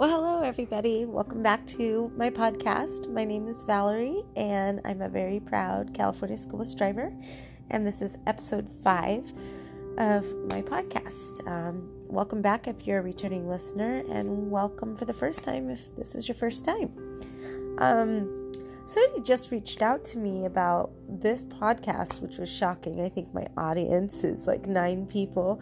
Well, 0.00 0.08
hello, 0.08 0.40
everybody. 0.40 1.04
Welcome 1.04 1.42
back 1.42 1.66
to 1.76 2.10
my 2.16 2.30
podcast. 2.30 3.12
My 3.12 3.22
name 3.22 3.46
is 3.48 3.62
Valerie, 3.64 4.22
and 4.34 4.80
I'm 4.86 5.02
a 5.02 5.10
very 5.10 5.40
proud 5.40 5.92
California 5.92 6.38
school 6.38 6.60
bus 6.60 6.72
driver. 6.72 7.12
And 7.68 7.86
this 7.86 8.00
is 8.00 8.16
episode 8.26 8.66
five 8.82 9.30
of 9.98 10.24
my 10.48 10.62
podcast. 10.62 11.46
Um, 11.46 11.86
welcome 12.08 12.40
back 12.40 12.66
if 12.66 12.86
you're 12.86 13.00
a 13.00 13.02
returning 13.02 13.46
listener, 13.46 14.02
and 14.10 14.50
welcome 14.50 14.96
for 14.96 15.04
the 15.04 15.12
first 15.12 15.44
time 15.44 15.68
if 15.68 15.94
this 15.96 16.14
is 16.14 16.26
your 16.26 16.36
first 16.36 16.64
time. 16.64 16.90
Um, 17.76 18.54
somebody 18.86 19.22
just 19.22 19.50
reached 19.50 19.82
out 19.82 20.02
to 20.06 20.18
me 20.18 20.46
about 20.46 20.92
this 21.10 21.44
podcast, 21.44 22.22
which 22.22 22.38
was 22.38 22.48
shocking. 22.48 23.02
I 23.02 23.10
think 23.10 23.34
my 23.34 23.48
audience 23.58 24.24
is 24.24 24.46
like 24.46 24.66
nine 24.66 25.04
people. 25.04 25.60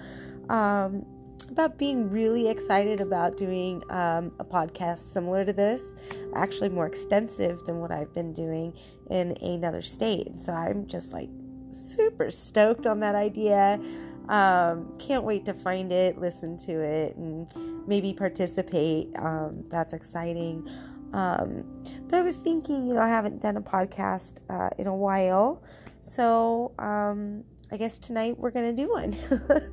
Um, 0.49 1.05
about 1.51 1.79
being 1.79 2.11
really 2.11 2.49
excited 2.49 3.01
about 3.01 3.37
doing 3.37 3.83
um, 3.91 4.33
a 4.39 4.45
podcast 4.45 5.01
similar 5.01 5.45
to 5.45 5.53
this, 5.53 5.95
actually 6.35 6.69
more 6.69 6.87
extensive 6.87 7.65
than 7.67 7.81
what 7.81 7.91
I've 7.91 8.13
been 8.15 8.33
doing 8.33 8.73
in 9.11 9.37
another 9.43 9.83
state. 9.83 10.41
So 10.41 10.53
I'm 10.53 10.87
just 10.87 11.13
like 11.13 11.29
super 11.71 12.31
stoked 12.31 12.87
on 12.87 13.01
that 13.01 13.15
idea. 13.15 13.81
Um, 14.29 14.95
can't 14.99 15.25
wait 15.25 15.45
to 15.47 15.55
find 15.55 15.91
it, 15.91 16.19
listen 16.19 16.59
to 16.67 16.73
it, 16.73 17.17
and 17.17 17.49
maybe 17.87 18.13
participate. 18.13 19.09
Um, 19.17 19.65
that's 19.71 19.95
exciting. 19.95 20.69
Um, 21.13 21.65
but 22.09 22.19
I 22.19 22.23
was 22.23 22.37
thinking, 22.37 22.87
you 22.87 22.95
know, 22.95 23.01
I 23.01 23.09
haven't 23.09 23.41
done 23.41 23.57
a 23.57 23.63
podcast 23.63 24.41
uh, 24.51 24.69
in 24.77 24.87
a 24.87 24.95
while. 24.95 25.63
So 26.03 26.73
um, 26.79 27.45
I 27.73 27.79
guess 27.79 27.99
tonight 27.99 28.39
we're 28.39 28.51
going 28.51 28.77
to 28.77 28.83
do 28.83 28.91
one. 28.91 29.73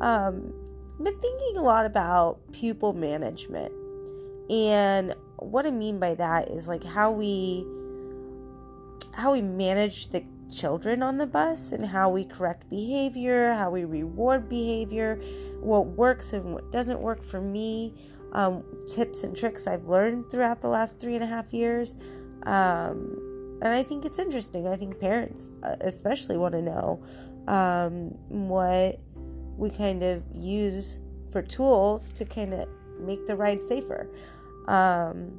Um, 0.00 0.52
been 1.04 1.18
thinking 1.20 1.56
a 1.56 1.62
lot 1.62 1.86
about 1.86 2.40
pupil 2.52 2.92
management. 2.92 3.72
And 4.50 5.14
what 5.36 5.66
I 5.66 5.70
mean 5.70 5.98
by 5.98 6.14
that 6.14 6.48
is 6.48 6.68
like 6.68 6.84
how 6.84 7.10
we 7.10 7.66
how 9.12 9.32
we 9.32 9.42
manage 9.42 10.10
the 10.10 10.22
children 10.50 11.02
on 11.02 11.18
the 11.18 11.26
bus 11.26 11.72
and 11.72 11.84
how 11.84 12.08
we 12.08 12.24
correct 12.24 12.68
behavior, 12.70 13.52
how 13.54 13.70
we 13.70 13.84
reward 13.84 14.48
behavior, 14.48 15.20
what 15.60 15.86
works 15.86 16.32
and 16.32 16.54
what 16.54 16.70
doesn't 16.70 17.00
work 17.00 17.22
for 17.22 17.40
me, 17.40 17.94
um, 18.32 18.64
tips 18.88 19.24
and 19.24 19.36
tricks 19.36 19.66
I've 19.66 19.86
learned 19.86 20.30
throughout 20.30 20.60
the 20.60 20.68
last 20.68 21.00
three 21.00 21.14
and 21.14 21.24
a 21.24 21.26
half 21.26 21.52
years. 21.52 21.94
Um, 22.44 23.58
and 23.60 23.74
I 23.74 23.82
think 23.82 24.04
it's 24.04 24.18
interesting. 24.18 24.68
I 24.68 24.76
think 24.76 25.00
parents, 25.00 25.50
uh, 25.62 25.76
especially, 25.80 26.36
want 26.36 26.54
to 26.54 26.62
know 26.62 27.02
um, 27.48 28.10
what 28.28 29.00
we 29.58 29.68
kind 29.68 30.02
of 30.02 30.22
use 30.32 31.00
for 31.30 31.42
tools 31.42 32.08
to 32.10 32.24
kind 32.24 32.54
of 32.54 32.68
make 33.00 33.26
the 33.26 33.36
ride 33.36 33.62
safer. 33.62 34.08
Um, 34.66 35.38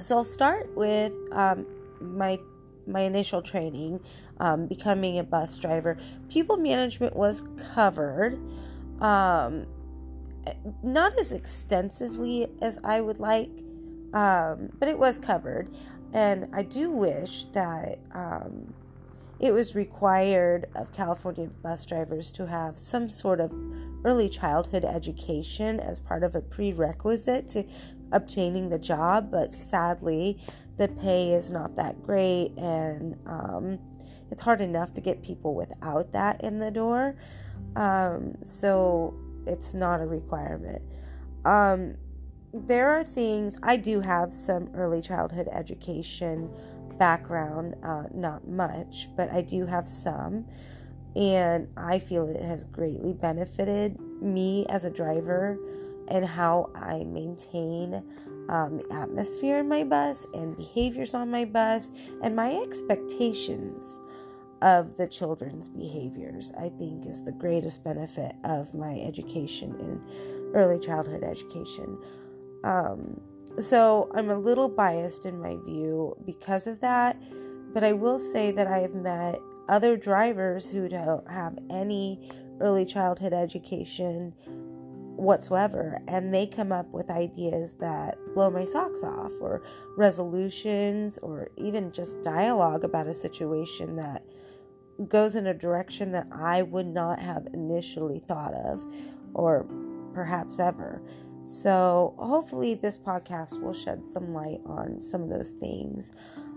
so 0.00 0.16
I'll 0.16 0.24
start 0.24 0.76
with 0.76 1.14
um, 1.32 1.64
my 2.00 2.38
my 2.86 3.00
initial 3.00 3.42
training, 3.42 3.98
um, 4.38 4.66
becoming 4.66 5.18
a 5.18 5.24
bus 5.24 5.56
driver. 5.58 5.98
Pupil 6.28 6.56
management 6.56 7.16
was 7.16 7.42
covered, 7.74 8.38
um, 9.00 9.66
not 10.84 11.18
as 11.18 11.32
extensively 11.32 12.46
as 12.62 12.78
I 12.84 13.00
would 13.00 13.18
like, 13.18 13.50
um, 14.12 14.70
but 14.78 14.88
it 14.88 14.98
was 14.98 15.18
covered. 15.18 15.68
And 16.12 16.48
I 16.52 16.62
do 16.62 16.90
wish 16.90 17.46
that 17.52 17.98
um, 18.12 18.72
it 19.38 19.52
was 19.52 19.74
required 19.74 20.66
of 20.74 20.92
California 20.92 21.48
bus 21.62 21.84
drivers 21.84 22.32
to 22.32 22.46
have 22.46 22.78
some 22.78 23.10
sort 23.10 23.40
of 23.40 23.52
early 24.04 24.28
childhood 24.28 24.84
education 24.84 25.80
as 25.80 26.00
part 26.00 26.22
of 26.22 26.34
a 26.34 26.40
prerequisite 26.40 27.48
to 27.48 27.64
obtaining 28.12 28.68
the 28.68 28.78
job, 28.78 29.30
but 29.30 29.52
sadly, 29.52 30.40
the 30.76 30.88
pay 30.88 31.32
is 31.32 31.50
not 31.50 31.76
that 31.76 32.02
great, 32.02 32.52
and 32.56 33.18
um, 33.26 33.78
it's 34.30 34.42
hard 34.42 34.60
enough 34.60 34.94
to 34.94 35.00
get 35.00 35.22
people 35.22 35.54
without 35.54 36.12
that 36.12 36.42
in 36.42 36.58
the 36.58 36.70
door. 36.70 37.16
Um, 37.74 38.36
so 38.44 39.14
it's 39.46 39.74
not 39.74 40.00
a 40.00 40.06
requirement. 40.06 40.82
Um, 41.44 41.96
there 42.52 42.90
are 42.90 43.04
things 43.04 43.58
I 43.62 43.76
do 43.76 44.00
have 44.00 44.32
some 44.32 44.70
early 44.74 45.02
childhood 45.02 45.48
education 45.52 46.50
background, 46.98 47.74
uh, 47.82 48.04
not 48.14 48.46
much, 48.48 49.08
but 49.16 49.30
I 49.30 49.42
do 49.42 49.66
have 49.66 49.88
some. 49.88 50.46
And 51.14 51.68
I 51.76 51.98
feel 51.98 52.28
it 52.28 52.42
has 52.42 52.64
greatly 52.64 53.14
benefited 53.14 53.98
me 54.20 54.66
as 54.68 54.84
a 54.84 54.90
driver 54.90 55.58
and 56.08 56.24
how 56.24 56.70
I 56.74 57.04
maintain 57.04 58.02
um, 58.48 58.78
the 58.78 58.92
atmosphere 58.92 59.58
in 59.58 59.68
my 59.68 59.82
bus 59.82 60.26
and 60.34 60.56
behaviors 60.56 61.14
on 61.14 61.30
my 61.30 61.44
bus 61.44 61.90
and 62.22 62.36
my 62.36 62.52
expectations 62.62 64.00
of 64.62 64.96
the 64.96 65.06
children's 65.06 65.68
behaviors. 65.68 66.52
I 66.58 66.68
think 66.68 67.06
is 67.06 67.22
the 67.24 67.32
greatest 67.32 67.82
benefit 67.84 68.34
of 68.44 68.72
my 68.74 69.00
education 69.00 69.74
in 69.80 70.52
early 70.54 70.78
childhood 70.78 71.24
education. 71.24 71.98
Um, 72.64 73.20
so 73.58 74.10
I'm 74.14 74.30
a 74.30 74.38
little 74.38 74.68
biased 74.68 75.26
in 75.26 75.40
my 75.40 75.56
view 75.64 76.16
because 76.24 76.66
of 76.66 76.80
that, 76.80 77.20
but 77.72 77.84
I 77.84 77.92
will 77.92 78.18
say 78.18 78.50
that 78.52 78.66
I 78.66 78.78
have 78.78 78.94
met 78.94 79.40
other 79.68 79.96
drivers 79.96 80.68
who 80.68 80.88
don't 80.88 81.28
have 81.30 81.58
any 81.70 82.30
early 82.60 82.84
childhood 82.84 83.32
education 83.32 84.32
whatsoever 85.16 85.98
and 86.08 86.32
they 86.32 86.46
come 86.46 86.72
up 86.72 86.86
with 86.92 87.10
ideas 87.10 87.74
that 87.74 88.18
blow 88.34 88.50
my 88.50 88.64
socks 88.64 89.02
off 89.02 89.32
or 89.40 89.62
resolutions 89.96 91.18
or 91.18 91.50
even 91.56 91.90
just 91.90 92.20
dialogue 92.22 92.84
about 92.84 93.06
a 93.06 93.14
situation 93.14 93.96
that 93.96 94.22
goes 95.08 95.34
in 95.36 95.46
a 95.46 95.54
direction 95.54 96.12
that 96.12 96.26
I 96.30 96.62
would 96.62 96.86
not 96.86 97.18
have 97.18 97.46
initially 97.52 98.22
thought 98.26 98.54
of 98.54 98.84
or 99.34 99.66
perhaps 100.12 100.58
ever. 100.58 101.02
So, 101.46 102.14
hopefully, 102.18 102.74
this 102.74 102.98
podcast 102.98 103.62
will 103.62 103.72
shed 103.72 104.04
some 104.04 104.34
light 104.34 104.60
on 104.66 105.00
some 105.00 105.22
of 105.22 105.28
those 105.28 105.50
things. 105.50 106.12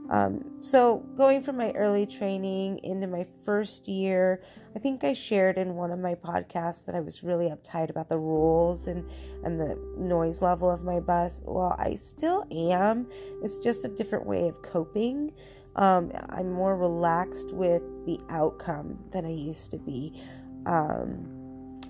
Um, 0.09 0.43
so, 0.61 1.05
going 1.15 1.43
from 1.43 1.57
my 1.57 1.71
early 1.73 2.07
training 2.07 2.79
into 2.83 3.05
my 3.05 3.27
first 3.45 3.87
year, 3.87 4.41
I 4.75 4.79
think 4.79 5.03
I 5.03 5.13
shared 5.13 5.59
in 5.59 5.75
one 5.75 5.91
of 5.91 5.99
my 5.99 6.15
podcasts 6.15 6.85
that 6.85 6.95
I 6.95 7.01
was 7.01 7.23
really 7.23 7.49
uptight 7.49 7.91
about 7.91 8.09
the 8.09 8.17
rules 8.17 8.87
and, 8.87 9.07
and 9.43 9.59
the 9.59 9.79
noise 9.95 10.41
level 10.41 10.71
of 10.71 10.83
my 10.83 10.99
bus. 10.99 11.43
Well, 11.45 11.75
I 11.77 11.93
still 11.93 12.47
am. 12.51 13.07
It's 13.43 13.59
just 13.59 13.85
a 13.85 13.89
different 13.89 14.25
way 14.25 14.47
of 14.47 14.59
coping. 14.63 15.33
Um, 15.75 16.11
I'm 16.29 16.51
more 16.51 16.75
relaxed 16.75 17.53
with 17.53 17.83
the 18.07 18.19
outcome 18.29 18.97
than 19.11 19.23
I 19.23 19.33
used 19.33 19.69
to 19.69 19.77
be. 19.77 20.19
Um, 20.65 21.38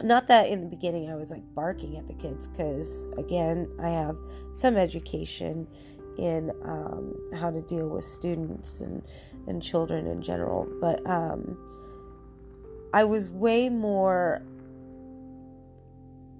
not 0.04 0.28
that 0.28 0.48
in 0.48 0.62
the 0.62 0.68
beginning 0.68 1.10
I 1.10 1.16
was 1.16 1.32
like 1.32 1.44
barking 1.54 1.98
at 1.98 2.08
the 2.08 2.14
kids 2.14 2.48
because 2.48 3.06
again 3.18 3.70
I 3.82 3.90
have 3.90 4.18
some 4.54 4.78
education 4.78 5.68
in 6.18 6.52
um, 6.64 7.16
how 7.36 7.50
to 7.50 7.62
deal 7.62 7.88
with 7.88 8.04
students 8.04 8.82
and 8.82 9.02
and 9.48 9.64
children 9.64 10.06
in 10.06 10.22
general, 10.22 10.68
but 10.80 11.06
um, 11.10 11.58
I 12.94 13.04
was 13.04 13.30
way 13.30 13.70
more 13.70 14.44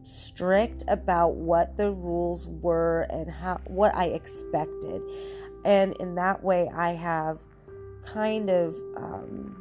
strict 0.04 0.84
about 0.88 1.36
what 1.36 1.78
the 1.78 1.92
rules 1.92 2.48
were 2.48 3.08
and 3.10 3.30
how 3.30 3.60
what 3.66 3.96
I 3.96 4.06
expected, 4.06 5.02
and 5.66 5.96
in 5.98 6.16
that 6.16 6.44
way 6.44 6.70
I 6.74 6.92
have 6.92 7.40
kind 8.06 8.50
of 8.50 8.76
um, 8.96 9.59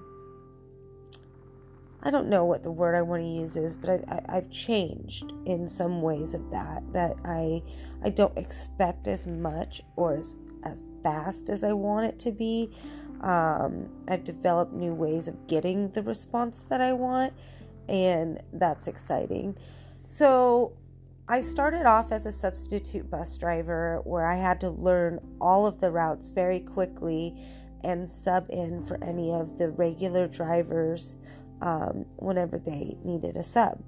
I 2.02 2.10
don't 2.10 2.28
know 2.28 2.44
what 2.44 2.62
the 2.62 2.70
word 2.70 2.94
I 2.94 3.02
want 3.02 3.22
to 3.22 3.28
use 3.28 3.56
is, 3.56 3.74
but 3.74 4.04
I, 4.08 4.34
have 4.34 4.50
changed 4.50 5.32
in 5.46 5.68
some 5.68 6.00
ways 6.00 6.32
of 6.32 6.50
that. 6.50 6.82
That 6.92 7.16
I 7.24 7.62
I 8.04 8.10
don't 8.10 8.36
expect 8.38 9.08
as 9.08 9.26
much 9.26 9.82
or 9.96 10.14
as, 10.14 10.36
as 10.62 10.78
fast 11.02 11.50
as 11.50 11.64
I 11.64 11.72
want 11.72 12.06
it 12.06 12.18
to 12.20 12.32
be. 12.32 12.70
Um, 13.20 13.88
I've 14.06 14.22
developed 14.22 14.72
new 14.72 14.94
ways 14.94 15.26
of 15.26 15.48
getting 15.48 15.90
the 15.90 16.02
response 16.02 16.60
that 16.68 16.80
I 16.80 16.92
want, 16.92 17.34
and 17.88 18.40
that's 18.52 18.86
exciting. 18.86 19.56
So 20.06 20.74
I 21.28 21.42
started 21.42 21.84
off 21.84 22.12
as 22.12 22.26
a 22.26 22.32
substitute 22.32 23.10
bus 23.10 23.36
driver 23.36 24.00
where 24.04 24.24
I 24.24 24.36
had 24.36 24.60
to 24.60 24.70
learn 24.70 25.18
all 25.40 25.66
of 25.66 25.80
the 25.80 25.90
routes 25.90 26.30
very 26.30 26.60
quickly 26.60 27.36
and 27.82 28.08
sub 28.08 28.46
in 28.50 28.86
for 28.86 29.02
any 29.02 29.32
of 29.32 29.58
the 29.58 29.68
regular 29.68 30.26
drivers 30.26 31.16
um, 31.60 32.06
whenever 32.16 32.58
they 32.58 32.96
needed 33.04 33.36
a 33.36 33.42
sub. 33.42 33.82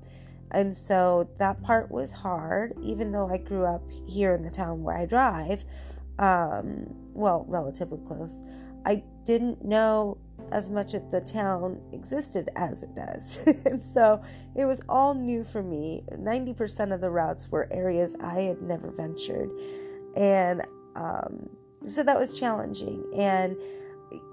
And 0.52 0.76
so 0.76 1.28
that 1.38 1.62
part 1.62 1.90
was 1.90 2.12
hard, 2.12 2.74
even 2.82 3.12
though 3.12 3.30
I 3.30 3.38
grew 3.38 3.64
up 3.64 3.82
here 4.06 4.34
in 4.34 4.42
the 4.42 4.50
town 4.50 4.82
where 4.82 4.96
I 4.96 5.06
drive, 5.06 5.64
um, 6.18 6.86
well, 7.12 7.44
relatively 7.48 8.00
close. 8.06 8.42
I 8.84 9.04
didn't 9.24 9.64
know 9.64 10.18
as 10.50 10.68
much 10.68 10.94
of 10.94 11.10
the 11.10 11.20
town 11.20 11.80
existed 11.92 12.48
as 12.56 12.82
it 12.82 12.94
does. 12.94 13.38
and 13.64 13.84
so 13.84 14.22
it 14.56 14.64
was 14.64 14.80
all 14.88 15.14
new 15.14 15.44
for 15.44 15.62
me. 15.62 16.02
90% 16.12 16.92
of 16.92 17.00
the 17.00 17.10
routes 17.10 17.48
were 17.50 17.68
areas 17.70 18.16
I 18.20 18.40
had 18.40 18.60
never 18.60 18.90
ventured. 18.90 19.50
And 20.16 20.62
um, 20.96 21.48
so 21.88 22.02
that 22.02 22.18
was 22.18 22.38
challenging. 22.38 23.04
And, 23.16 23.56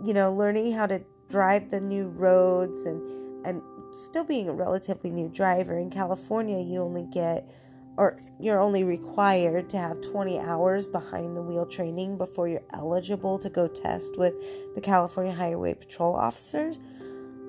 you 0.04 0.14
know, 0.14 0.34
learning 0.34 0.74
how 0.74 0.88
to 0.88 1.02
drive 1.30 1.70
the 1.70 1.80
new 1.80 2.08
roads 2.08 2.86
and, 2.86 3.27
and 3.48 3.62
still 3.94 4.26
being 4.26 4.50
a 4.50 4.54
relatively 4.54 5.10
new 5.10 5.30
driver 5.30 5.78
in 5.78 5.90
California, 5.90 6.60
you 6.60 6.82
only 6.82 7.04
get 7.04 7.50
or 7.98 8.20
you're 8.40 8.60
only 8.60 8.84
required 8.84 9.72
to 9.72 9.78
have 9.78 10.00
20 10.02 10.38
hours 10.38 10.88
behind 10.88 11.36
the 11.36 11.42
wheel 11.42 11.66
training 11.66 12.16
before 12.16 12.48
you're 12.48 12.62
eligible 12.74 13.40
to 13.40 13.50
go 13.50 13.68
test 13.68 14.20
with 14.20 14.36
the 14.76 14.82
California 14.82 15.34
Highway 15.34 15.74
Patrol 15.74 16.16
officers, 16.16 16.78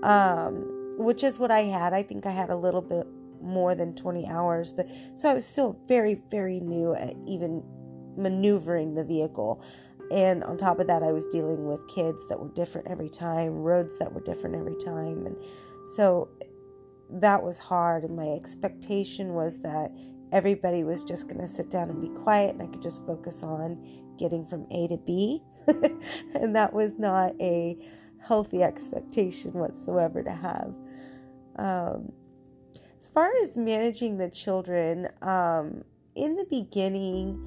um, 0.03 0.97
which 0.97 1.23
is 1.23 1.39
what 1.39 1.51
I 1.51 1.65
had. 1.65 1.93
I 1.93 2.03
think 2.03 2.25
I 2.25 2.31
had 2.31 2.49
a 2.49 2.57
little 2.57 2.81
bit 2.81 3.07
more 3.43 3.75
than 3.75 3.95
20 3.95 4.27
hours, 4.27 4.73
but 4.73 4.89
so 5.17 5.29
I 5.29 5.35
was 5.35 5.45
still 5.45 5.79
very, 5.87 6.15
very 6.15 6.61
new 6.61 6.95
at 6.95 7.15
even 7.27 7.63
maneuvering 8.17 8.95
the 8.95 9.05
vehicle. 9.05 9.63
And 10.11 10.43
on 10.45 10.57
top 10.57 10.79
of 10.81 10.87
that, 10.87 11.03
I 11.03 11.13
was 11.13 11.27
dealing 11.27 11.67
with 11.67 11.87
kids 11.89 12.27
that 12.29 12.41
were 12.41 12.49
different 12.49 12.89
every 12.89 13.11
time, 13.11 13.57
roads 13.57 13.99
that 13.99 14.13
were 14.13 14.23
different 14.23 14.57
every 14.57 14.77
time. 14.77 15.27
And 15.27 15.37
so 15.97 16.29
that 17.11 17.43
was 17.43 17.59
hard. 17.59 18.05
And 18.05 18.17
my 18.17 18.29
expectation 18.29 19.35
was 19.35 19.61
that 19.63 19.91
everybody 20.33 20.85
was 20.85 21.03
just 21.03 21.29
going 21.29 21.41
to 21.41 21.49
sit 21.49 21.71
down 21.71 21.89
and 21.89 22.01
be 22.01 22.09
quiet 22.09 22.55
and 22.55 22.63
I 22.63 22.67
could 22.67 22.83
just 22.83 23.05
focus 23.07 23.43
on 23.43 23.83
getting 24.19 24.47
from 24.47 24.67
A 24.71 24.89
to 24.89 24.97
B. 24.99 25.43
and 26.35 26.55
that 26.55 26.73
was 26.73 26.99
not 26.99 27.33
a 27.41 27.79
healthy 28.21 28.63
expectation 28.63 29.53
whatsoever 29.53 30.23
to 30.23 30.33
have. 30.33 30.75
Um, 31.57 32.13
as 33.01 33.09
far 33.09 33.31
as 33.43 33.57
managing 33.57 34.19
the 34.19 34.29
children, 34.29 35.09
um, 35.23 35.85
in 36.15 36.37
the 36.37 36.47
beginning, 36.51 37.41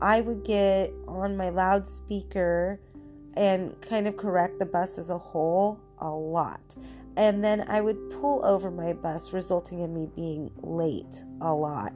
I 0.00 0.20
would 0.20 0.44
get 0.44 0.92
on 1.06 1.36
my 1.36 1.50
loudspeaker 1.50 2.80
and 3.34 3.80
kind 3.80 4.06
of 4.06 4.16
correct 4.16 4.58
the 4.58 4.66
bus 4.66 4.98
as 4.98 5.10
a 5.10 5.18
whole 5.18 5.80
a 5.98 6.10
lot. 6.10 6.74
And 7.18 7.42
then 7.42 7.64
I 7.68 7.80
would 7.80 8.10
pull 8.10 8.46
over 8.46 8.70
my 8.70 8.92
bus, 8.92 9.32
resulting 9.32 9.80
in 9.80 9.92
me 9.92 10.08
being 10.14 10.52
late 10.62 11.24
a 11.40 11.52
lot. 11.52 11.92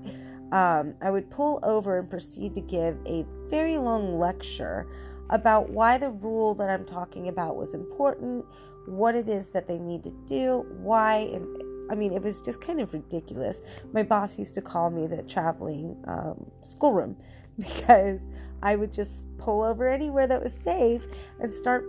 Um, 0.50 0.94
I 1.00 1.12
would 1.12 1.30
pull 1.30 1.60
over 1.62 2.00
and 2.00 2.10
proceed 2.10 2.56
to 2.56 2.60
give 2.60 2.98
a 3.06 3.24
very 3.48 3.78
long 3.78 4.18
lecture 4.18 4.88
about 5.30 5.70
why 5.70 5.96
the 5.96 6.10
rule 6.10 6.56
that 6.56 6.68
I'm 6.68 6.84
talking 6.84 7.28
about 7.28 7.54
was 7.54 7.72
important, 7.72 8.44
what 8.86 9.14
it 9.14 9.28
is 9.28 9.50
that 9.50 9.68
they 9.68 9.78
need 9.78 10.02
to 10.02 10.10
do, 10.26 10.66
why, 10.80 11.30
and 11.32 11.46
I 11.88 11.94
mean, 11.94 12.12
it 12.12 12.22
was 12.22 12.40
just 12.40 12.60
kind 12.60 12.80
of 12.80 12.92
ridiculous. 12.92 13.62
My 13.92 14.02
boss 14.02 14.40
used 14.40 14.56
to 14.56 14.60
call 14.60 14.90
me 14.90 15.06
the 15.06 15.22
traveling 15.22 16.02
um, 16.08 16.50
schoolroom 16.62 17.16
because 17.58 18.20
I 18.60 18.74
would 18.74 18.92
just 18.92 19.28
pull 19.38 19.62
over 19.62 19.88
anywhere 19.88 20.26
that 20.26 20.42
was 20.42 20.52
safe 20.52 21.06
and 21.38 21.52
start 21.52 21.86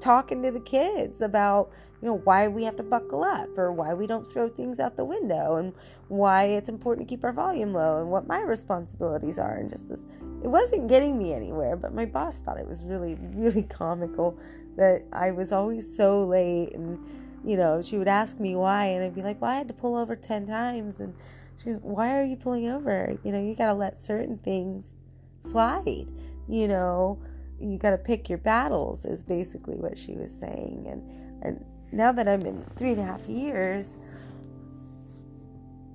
talking 0.00 0.42
to 0.42 0.52
the 0.52 0.60
kids 0.60 1.20
about 1.20 1.72
you 2.04 2.10
know 2.10 2.18
why 2.18 2.46
we 2.46 2.64
have 2.64 2.76
to 2.76 2.82
buckle 2.82 3.24
up 3.24 3.56
or 3.56 3.72
why 3.72 3.94
we 3.94 4.06
don't 4.06 4.30
throw 4.30 4.46
things 4.46 4.78
out 4.78 4.94
the 4.94 5.04
window 5.06 5.56
and 5.56 5.72
why 6.08 6.44
it's 6.44 6.68
important 6.68 7.08
to 7.08 7.10
keep 7.10 7.24
our 7.24 7.32
volume 7.32 7.72
low 7.72 7.98
and 7.98 8.10
what 8.10 8.26
my 8.26 8.42
responsibilities 8.42 9.38
are 9.38 9.56
and 9.56 9.70
just 9.70 9.88
this 9.88 10.06
it 10.42 10.48
wasn't 10.48 10.86
getting 10.86 11.16
me 11.16 11.32
anywhere 11.32 11.76
but 11.76 11.94
my 11.94 12.04
boss 12.04 12.36
thought 12.40 12.58
it 12.58 12.68
was 12.68 12.82
really 12.84 13.16
really 13.32 13.62
comical 13.70 14.38
that 14.76 15.02
I 15.14 15.30
was 15.30 15.50
always 15.50 15.96
so 15.96 16.22
late 16.26 16.74
and 16.74 16.98
you 17.42 17.56
know 17.56 17.80
she 17.80 17.96
would 17.96 18.06
ask 18.06 18.38
me 18.38 18.54
why 18.54 18.84
and 18.84 19.02
I'd 19.02 19.14
be 19.14 19.22
like 19.22 19.40
well 19.40 19.52
I 19.52 19.56
had 19.56 19.68
to 19.68 19.74
pull 19.74 19.96
over 19.96 20.14
10 20.14 20.46
times. 20.46 21.00
And 21.00 21.14
she 21.56 21.70
was 21.70 21.78
why 21.80 22.18
are 22.18 22.24
you 22.24 22.36
pulling 22.36 22.68
over? 22.68 23.16
You 23.24 23.32
know 23.32 23.40
you 23.40 23.54
got 23.54 23.68
to 23.68 23.74
let 23.74 23.98
certain 23.98 24.36
things 24.36 24.92
slide 25.40 26.06
you 26.46 26.68
know? 26.68 27.18
You 27.58 27.78
got 27.78 27.90
to 27.90 27.98
pick 27.98 28.28
your 28.28 28.36
battles 28.36 29.06
is 29.06 29.22
basically 29.22 29.76
what 29.76 29.98
she 29.98 30.12
was 30.12 30.38
saying. 30.38 30.86
And 30.90 31.02
and 31.40 31.64
now 31.94 32.12
that 32.12 32.28
i'm 32.28 32.40
in 32.42 32.64
three 32.76 32.92
and 32.92 33.00
a 33.00 33.04
half 33.04 33.26
years 33.28 33.98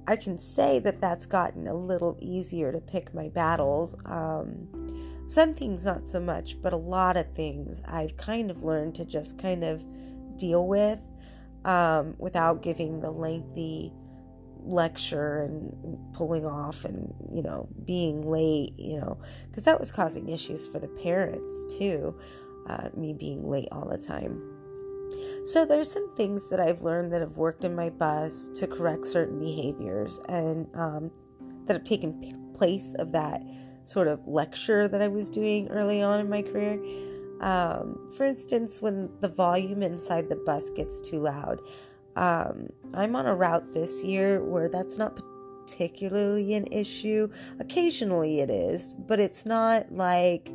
i 0.07 0.15
can 0.15 0.37
say 0.37 0.79
that 0.79 1.01
that's 1.01 1.25
gotten 1.25 1.67
a 1.67 1.73
little 1.73 2.17
easier 2.21 2.71
to 2.71 2.79
pick 2.79 3.13
my 3.13 3.29
battles. 3.29 3.95
Um, 4.05 4.67
some 5.27 5.53
things 5.53 5.85
not 5.85 6.07
so 6.07 6.19
much 6.19 6.59
but 6.61 6.73
a 6.73 6.77
lot 6.77 7.17
of 7.17 7.31
things 7.33 7.81
i've 7.87 8.15
kind 8.17 8.49
of 8.49 8.63
learned 8.63 8.95
to 8.95 9.05
just 9.05 9.37
kind 9.37 9.63
of 9.63 9.83
deal 10.37 10.67
with 10.67 10.99
um, 11.65 12.15
without 12.17 12.63
giving 12.63 13.01
the 13.01 13.11
lengthy 13.11 13.93
lecture 14.63 15.43
and 15.43 15.97
pulling 16.13 16.45
off 16.45 16.85
and 16.85 17.13
you 17.31 17.41
know 17.41 17.67
being 17.85 18.29
late 18.29 18.73
you 18.77 18.99
know 18.99 19.17
because 19.47 19.63
that 19.63 19.79
was 19.79 19.91
causing 19.91 20.29
issues 20.29 20.67
for 20.67 20.79
the 20.79 20.87
parents 20.87 21.65
too 21.77 22.17
uh, 22.67 22.89
me 22.95 23.13
being 23.13 23.49
late 23.49 23.67
all 23.71 23.87
the 23.87 23.97
time 23.97 24.41
so 25.49 25.65
there's 25.65 25.91
some 25.91 26.09
things 26.15 26.47
that 26.49 26.59
i've 26.59 26.81
learned 26.81 27.11
that 27.11 27.21
have 27.21 27.37
worked 27.37 27.63
in 27.63 27.75
my 27.75 27.89
bus 27.89 28.49
to 28.55 28.67
correct 28.67 29.05
certain 29.05 29.39
behaviors 29.39 30.19
and 30.29 30.67
um, 30.75 31.11
that 31.65 31.73
have 31.73 31.83
taken 31.83 32.51
place 32.53 32.93
of 32.99 33.11
that 33.11 33.41
sort 33.85 34.07
of 34.07 34.27
lecture 34.27 34.87
that 34.87 35.01
i 35.01 35.07
was 35.07 35.29
doing 35.29 35.67
early 35.69 36.01
on 36.01 36.19
in 36.19 36.29
my 36.29 36.41
career 36.41 36.79
um, 37.41 38.11
for 38.15 38.25
instance 38.25 38.81
when 38.81 39.09
the 39.21 39.29
volume 39.29 39.81
inside 39.81 40.29
the 40.29 40.35
bus 40.35 40.69
gets 40.71 41.01
too 41.01 41.19
loud 41.19 41.59
um, 42.15 42.67
I'm 42.93 43.15
on 43.15 43.27
a 43.27 43.35
route 43.35 43.73
this 43.73 44.03
year 44.03 44.43
where 44.43 44.67
that's 44.67 44.97
not 44.97 45.17
particularly 45.65 46.53
an 46.53 46.67
issue. 46.67 47.29
Occasionally 47.59 48.41
it 48.41 48.49
is, 48.49 48.93
but 48.93 49.19
it's 49.19 49.45
not 49.45 49.91
like 49.91 50.51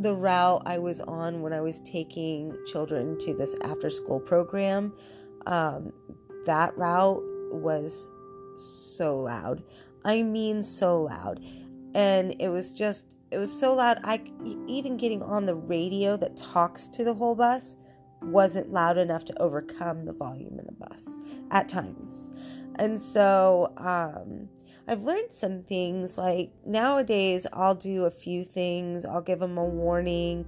the 0.00 0.14
route 0.14 0.62
I 0.64 0.78
was 0.78 1.00
on 1.00 1.42
when 1.42 1.52
I 1.52 1.60
was 1.60 1.80
taking 1.82 2.56
children 2.66 3.18
to 3.18 3.34
this 3.34 3.54
after 3.62 3.90
school 3.90 4.18
program. 4.18 4.94
Um, 5.46 5.92
that 6.46 6.76
route 6.76 7.22
was 7.52 8.08
so 8.56 9.18
loud. 9.18 9.62
I 10.04 10.22
mean, 10.22 10.62
so 10.62 11.02
loud. 11.02 11.40
And 11.94 12.34
it 12.38 12.48
was 12.48 12.72
just, 12.72 13.16
it 13.30 13.36
was 13.36 13.52
so 13.52 13.74
loud. 13.74 13.98
I 14.02 14.22
even 14.66 14.96
getting 14.96 15.22
on 15.22 15.44
the 15.44 15.54
radio 15.54 16.16
that 16.16 16.36
talks 16.36 16.88
to 16.88 17.04
the 17.04 17.12
whole 17.12 17.34
bus 17.34 17.76
wasn't 18.22 18.72
loud 18.72 18.96
enough 18.96 19.26
to 19.26 19.42
overcome 19.42 20.06
the 20.06 20.12
volume 20.12 20.58
in 20.58 20.64
the 20.64 20.88
bus 20.88 21.18
at 21.50 21.68
times. 21.68 22.30
And 22.76 22.98
so 22.98 23.72
um, 23.76 24.48
I've 24.88 25.02
learned 25.02 25.32
some 25.32 25.62
things 25.62 26.18
like 26.18 26.50
nowadays 26.64 27.46
I'll 27.52 27.74
do 27.74 28.04
a 28.04 28.10
few 28.10 28.44
things, 28.44 29.04
I'll 29.04 29.20
give 29.20 29.38
them 29.38 29.58
a 29.58 29.64
warning. 29.64 30.46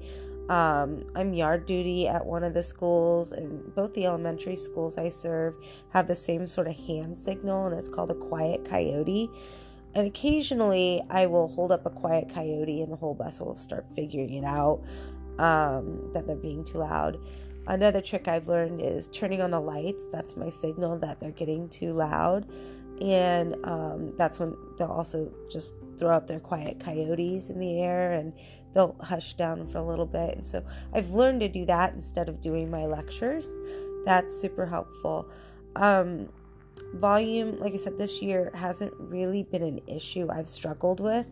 Um, 0.49 1.05
I'm 1.15 1.33
yard 1.33 1.67
duty 1.67 2.09
at 2.09 2.27
one 2.27 2.43
of 2.43 2.53
the 2.53 2.63
schools, 2.63 3.31
and 3.33 3.75
both 3.75 3.95
the 3.95 4.07
elementary 4.07 4.57
schools 4.57 4.99
I 4.99 5.09
serve 5.09 5.55
have 5.91 6.09
the 6.09 6.17
same 6.17 6.47
sort 6.47 6.67
of 6.67 6.75
hand 6.75 7.17
signal, 7.17 7.67
and 7.67 7.79
it's 7.79 7.89
called 7.89 8.11
a 8.11 8.15
quiet 8.15 8.65
coyote. 8.69 9.31
And 9.95 10.07
occasionally 10.07 11.03
I 11.11 11.27
will 11.27 11.49
hold 11.49 11.71
up 11.71 11.87
a 11.87 11.91
quiet 11.91 12.29
coyote, 12.35 12.83
and 12.83 12.93
the 12.93 12.97
whole 12.97 13.15
bus 13.15 13.41
will 13.41 13.57
start 13.57 13.87
figuring 13.95 14.35
it 14.35 14.45
out 14.45 14.83
um, 15.39 16.11
that 16.13 16.27
they're 16.27 16.37
being 16.37 16.65
too 16.65 16.79
loud. 16.79 17.19
Another 17.69 18.01
trick 18.01 18.27
I've 18.27 18.49
learned 18.49 18.81
is 18.81 19.09
turning 19.09 19.41
on 19.41 19.53
the 19.53 19.61
lights. 19.61 20.09
That's 20.09 20.37
my 20.37 20.49
signal 20.49 20.99
that 20.99 21.21
they're 21.21 21.31
getting 21.31 21.69
too 21.69 21.93
loud. 21.93 22.51
And 23.03 23.57
um, 23.65 24.13
that's 24.17 24.39
when 24.39 24.57
they'll 24.79 24.87
also 24.89 25.33
just 25.51 25.75
throw 25.99 26.17
up 26.17 26.29
their 26.29 26.41
quiet 26.41 26.79
coyotes 26.79 27.49
in 27.49 27.59
the 27.59 27.81
air 27.81 28.13
and 28.13 28.33
they'll 28.75 28.97
hush 29.01 29.35
down 29.35 29.67
for 29.67 29.79
a 29.79 29.83
little 29.85 30.07
bit. 30.07 30.37
And 30.37 30.47
so 30.47 30.65
I've 30.93 31.11
learned 31.11 31.41
to 31.41 31.49
do 31.49 31.67
that 31.67 31.95
instead 31.95 32.29
of 32.29 32.41
doing 32.41 32.71
my 32.71 32.87
lectures. 32.87 33.51
That's 34.05 34.35
super 34.41 34.67
helpful. 34.67 35.29
Um, 35.75 36.29
volume, 36.95 37.59
like 37.59 37.73
I 37.73 37.77
said, 37.77 37.99
this 37.99 38.23
year 38.23 38.53
hasn't 38.55 38.93
really 38.99 39.43
been 39.43 39.63
an 39.63 39.81
issue 39.89 40.29
I've 40.31 40.49
struggled 40.49 41.01
with. 41.01 41.27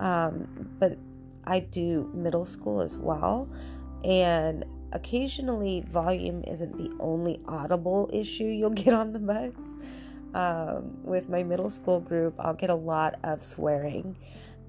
Um, 0.00 0.70
but 0.78 0.98
I 1.44 1.60
do 1.60 2.10
middle 2.14 2.46
school 2.46 2.80
as 2.80 2.98
well. 2.98 3.48
And 4.04 4.64
occasionally 4.92 5.84
volume 5.88 6.42
isn't 6.46 6.76
the 6.76 6.90
only 7.00 7.40
audible 7.46 8.10
issue 8.12 8.44
you'll 8.44 8.70
get 8.70 8.92
on 8.92 9.12
the 9.12 9.20
bus. 9.20 9.54
Um, 10.36 11.02
with 11.02 11.30
my 11.30 11.42
middle 11.42 11.70
school 11.70 11.98
group, 11.98 12.34
I'll 12.38 12.52
get 12.52 12.68
a 12.68 12.74
lot 12.74 13.14
of 13.24 13.42
swearing, 13.42 14.18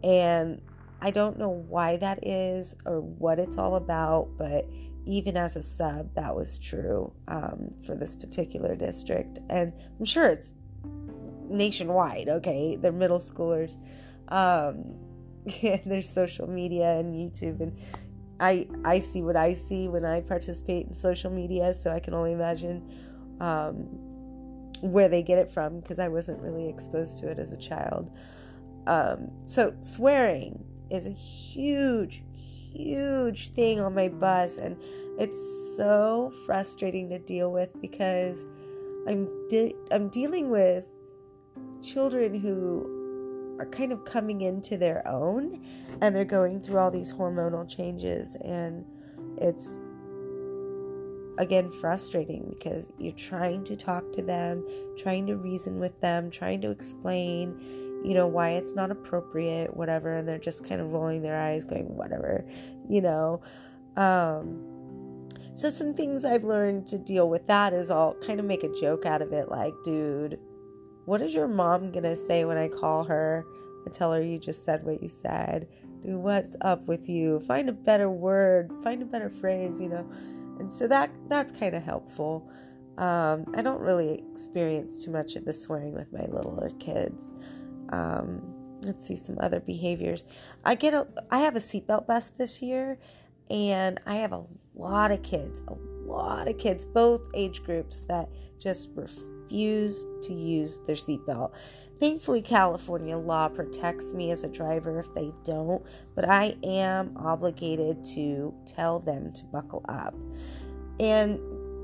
and 0.02 0.62
I 1.02 1.12
don't 1.12 1.38
know 1.38 1.50
why 1.50 1.98
that 1.98 2.26
is 2.26 2.74
or 2.86 3.02
what 3.02 3.38
it's 3.38 3.58
all 3.58 3.76
about, 3.76 4.30
but 4.38 4.66
even 5.06 5.36
as 5.36 5.58
a 5.58 5.62
sub, 5.62 6.16
that 6.16 6.34
was 6.34 6.58
true 6.58 7.12
um, 7.28 7.74
for 7.86 7.96
this 7.96 8.16
particular 8.16 8.78
district, 8.78 9.40
and 9.50 9.74
I'm 10.00 10.06
sure 10.06 10.28
it's 10.28 10.54
nationwide. 11.50 12.30
Okay, 12.30 12.78
they're 12.78 12.94
middle 12.94 13.20
schoolers. 13.20 13.76
Um, 14.30 14.96
there's 15.86 16.10
social 16.10 16.48
media 16.48 16.98
and 16.98 17.14
YouTube 17.14 17.60
and 17.60 17.78
I 18.40 18.68
I 18.86 19.00
see 19.00 19.22
what 19.22 19.36
I 19.36 19.54
see 19.54 19.88
when 19.88 20.06
I 20.06 20.22
participate 20.22 20.88
in 20.88 20.94
social 20.94 21.32
media, 21.32 21.74
so 21.74 21.92
I 21.92 22.00
can 22.00 22.14
only 22.14 22.32
imagine 22.32 22.90
um, 23.40 24.07
where 24.82 25.10
they 25.10 25.22
get 25.22 25.38
it 25.38 25.52
from 25.52 25.80
because 25.80 26.00
I 26.00 26.08
wasn't 26.08 26.42
really 26.42 26.68
exposed 26.68 27.18
to 27.20 27.30
it 27.30 27.40
as 27.40 27.54
a 27.54 27.58
child. 27.58 28.12
Um, 28.86 29.32
so 29.46 29.74
swearing 29.82 30.64
is 30.90 31.08
a 31.08 31.12
huge, 31.12 32.24
huge 32.74 33.50
thing 33.50 33.80
on 33.80 33.94
my 33.94 34.08
bus, 34.08 34.58
and 34.58 34.78
it's 35.20 35.38
so 35.76 36.32
frustrating 36.46 37.10
to 37.10 37.20
deal 37.20 37.52
with 37.52 37.80
because 37.82 38.46
I'm 39.08 39.28
de- 39.50 39.76
I'm 39.92 40.10
dealing 40.10 40.50
with 40.50 40.86
children 41.82 42.34
who 42.40 43.56
are 43.60 43.66
kind 43.66 43.92
of 43.92 44.06
coming 44.06 44.42
into 44.42 44.78
their 44.78 45.08
own 45.08 45.66
and 46.02 46.16
they're 46.16 46.26
going 46.26 46.62
through 46.62 46.78
all 46.78 46.92
these 46.92 47.12
hormonal 47.12 47.68
changes 47.68 48.36
and 48.42 48.86
it's 49.38 49.82
again 51.38 51.72
frustrating 51.80 52.56
because 52.58 52.92
you're 52.98 53.12
trying 53.14 53.64
to 53.66 53.76
talk 53.76 54.12
to 54.14 54.22
them, 54.22 54.66
trying 54.98 55.28
to 55.28 55.36
reason 55.36 55.80
with 55.80 56.00
them, 56.02 56.30
trying 56.30 56.62
to 56.62 56.72
explain, 56.72 58.02
you 58.04 58.14
know, 58.14 58.28
why 58.28 58.52
it's 58.52 58.74
not 58.74 58.92
appropriate, 58.92 59.76
whatever, 59.76 60.14
and 60.14 60.28
they're 60.28 60.38
just 60.38 60.68
kind 60.68 60.82
of 60.82 60.92
rolling 60.92 61.22
their 61.22 61.40
eyes 61.40 61.64
going 61.64 61.96
whatever, 61.96 62.46
you 62.90 63.02
know. 63.02 63.42
Um 63.96 64.78
so 65.56 65.72
some 65.72 65.96
things 65.96 66.24
I've 66.24 66.44
learned 66.44 66.88
to 66.90 67.00
deal 67.00 67.28
with 67.28 67.48
that 67.48 67.74
is 67.74 67.90
I'll 67.90 68.14
kind 68.26 68.40
of 68.40 68.46
make 68.46 68.64
a 68.64 68.80
joke 68.80 69.08
out 69.08 69.24
of 69.24 69.34
it 69.34 69.50
like, 69.50 69.74
dude, 69.84 70.38
what 71.06 71.20
is 71.20 71.34
your 71.34 71.48
mom 71.48 71.92
to 71.94 72.16
say 72.16 72.46
when 72.46 72.60
I 72.60 72.68
call 72.68 73.06
her 73.06 73.44
and 73.84 73.92
tell 73.92 74.14
her 74.14 74.22
you 74.22 74.38
just 74.38 74.64
said 74.64 74.86
what 74.86 75.02
you 75.02 75.10
said? 75.10 75.68
Dude, 76.04 76.18
what's 76.18 76.56
up 76.62 76.86
with 76.86 77.10
you? 77.10 77.40
Find 77.48 77.70
a 77.70 77.72
better 77.72 78.08
word, 78.08 78.72
find 78.84 79.02
a 79.02 79.06
better 79.06 79.32
phrase, 79.32 79.80
you 79.80 79.90
know. 79.90 80.08
And 80.60 80.72
so 80.72 80.88
that 80.88 81.12
that's 81.28 81.52
kind 81.52 81.76
of 81.76 81.84
helpful. 81.84 82.50
Um, 82.98 83.46
I 83.56 83.62
don't 83.62 83.80
really 83.80 84.24
experience 84.32 85.04
too 85.04 85.12
much 85.12 85.36
of 85.36 85.46
the 85.46 85.54
swearing 85.54 85.94
with 85.94 86.12
my 86.12 86.26
littler 86.26 86.72
kids. 86.80 87.36
Um, 87.90 88.42
let's 88.82 89.06
see 89.06 89.16
some 89.16 89.38
other 89.40 89.60
behaviors. 89.60 90.24
I 90.66 90.76
get 90.76 90.94
a 90.94 91.08
I 91.30 91.40
have 91.40 91.56
a 91.56 91.60
seatbelt 91.60 92.08
bus 92.08 92.28
this 92.30 92.62
year, 92.62 92.98
and 93.50 94.00
I 94.06 94.16
have 94.16 94.32
a 94.32 94.44
lot 94.76 95.12
of 95.12 95.22
kids, 95.24 95.62
a 95.68 95.74
lot 96.08 96.48
of 96.48 96.58
kids, 96.58 96.86
both 96.86 97.22
age 97.34 97.64
groups 97.64 98.02
that 98.08 98.30
just 98.60 98.90
refuse 98.96 100.06
to 100.24 100.34
use 100.34 100.80
their 100.88 100.96
seatbelt. 100.96 101.52
Thankfully, 102.00 102.42
California 102.42 103.18
law 103.18 103.48
protects 103.48 104.14
me 104.14 104.32
as 104.32 104.44
a 104.44 104.48
driver 104.48 105.00
if 105.00 105.12
they 105.16 105.32
don't, 105.44 105.84
but 106.16 106.30
I 106.30 106.56
am 106.64 107.14
obligated 107.18 108.04
to 108.16 108.54
tell 108.68 109.00
them 109.00 109.34
to 109.34 109.44
buckle 109.46 109.84
up. 109.90 110.14
And 111.00 111.40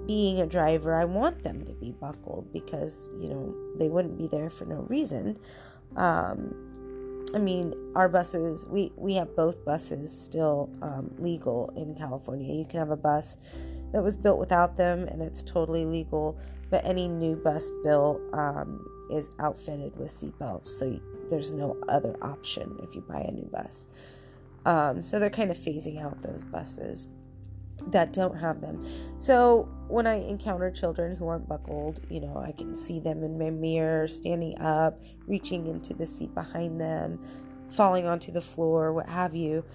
being 0.06 0.42
a 0.42 0.46
driver, 0.46 0.94
I 0.94 1.06
want 1.06 1.44
them 1.44 1.66
to 1.66 1.74
be 1.74 1.92
buckled 1.92 2.52
because, 2.54 3.10
you 3.20 3.30
know, 3.30 3.56
they 3.78 3.90
wouldn't 3.90 4.18
be 4.18 4.28
there 4.28 4.50
for 4.50 4.66
no 4.66 4.86
reason. 4.90 5.40
Um, 5.96 6.54
I 7.34 7.40
mean, 7.40 7.74
our 7.96 8.08
buses, 8.08 8.68
we, 8.68 8.92
we 8.96 9.16
have 9.16 9.36
both 9.36 9.66
buses 9.66 10.12
still 10.16 10.70
um, 10.84 11.12
legal 11.18 11.74
in 11.76 11.96
California. 11.96 12.54
You 12.54 12.66
can 12.66 12.80
have 12.80 12.92
a 12.92 12.98
bus 12.98 13.38
that 13.94 14.04
was 14.04 14.18
built 14.18 14.40
without 14.40 14.76
them 14.76 15.08
and 15.08 15.22
it's 15.22 15.42
totally 15.42 15.86
legal 15.86 16.38
but 16.70 16.84
any 16.84 17.08
new 17.08 17.36
bus 17.36 17.70
built 17.84 18.20
um, 18.34 18.84
is 19.14 19.30
outfitted 19.40 19.96
with 19.98 20.12
seatbelts, 20.12 20.68
so 20.68 21.00
there's 21.30 21.52
no 21.52 21.78
other 21.88 22.16
option 22.22 22.78
if 22.84 22.96
you 22.96 23.02
buy 23.02 23.22
a 23.22 23.32
new 23.32 23.50
bus. 23.52 23.88
Um, 24.66 25.02
so 25.02 25.20
they're 25.20 25.30
kind 25.30 25.52
of 25.52 25.58
phasing 25.58 26.02
out 26.02 26.22
those 26.22 26.44
buses 26.44 27.08
that 27.88 28.14
don't 28.14 28.38
have 28.38 28.62
them. 28.62 28.86
So 29.18 29.68
when 29.88 30.08
I 30.08 30.16
encounter 30.16 30.72
children 30.72 31.16
who 31.16 31.28
aren't 31.28 31.48
buckled, 31.48 32.02
you 32.10 32.22
know, 32.22 32.38
I 32.38 32.52
can 32.52 32.76
see 32.76 33.00
them 33.00 33.24
in 33.24 33.38
my 33.38 33.50
mirror, 33.50 34.08
standing 34.08 34.58
up, 34.60 35.02
reaching 35.28 35.68
into 35.68 35.94
the 35.94 36.06
seat 36.06 36.34
behind 36.34 36.80
them, 36.80 37.20
falling 37.70 38.06
onto 38.06 38.32
the 38.32 38.42
floor, 38.42 38.94
what 38.94 39.10
have 39.10 39.36
you. 39.36 39.66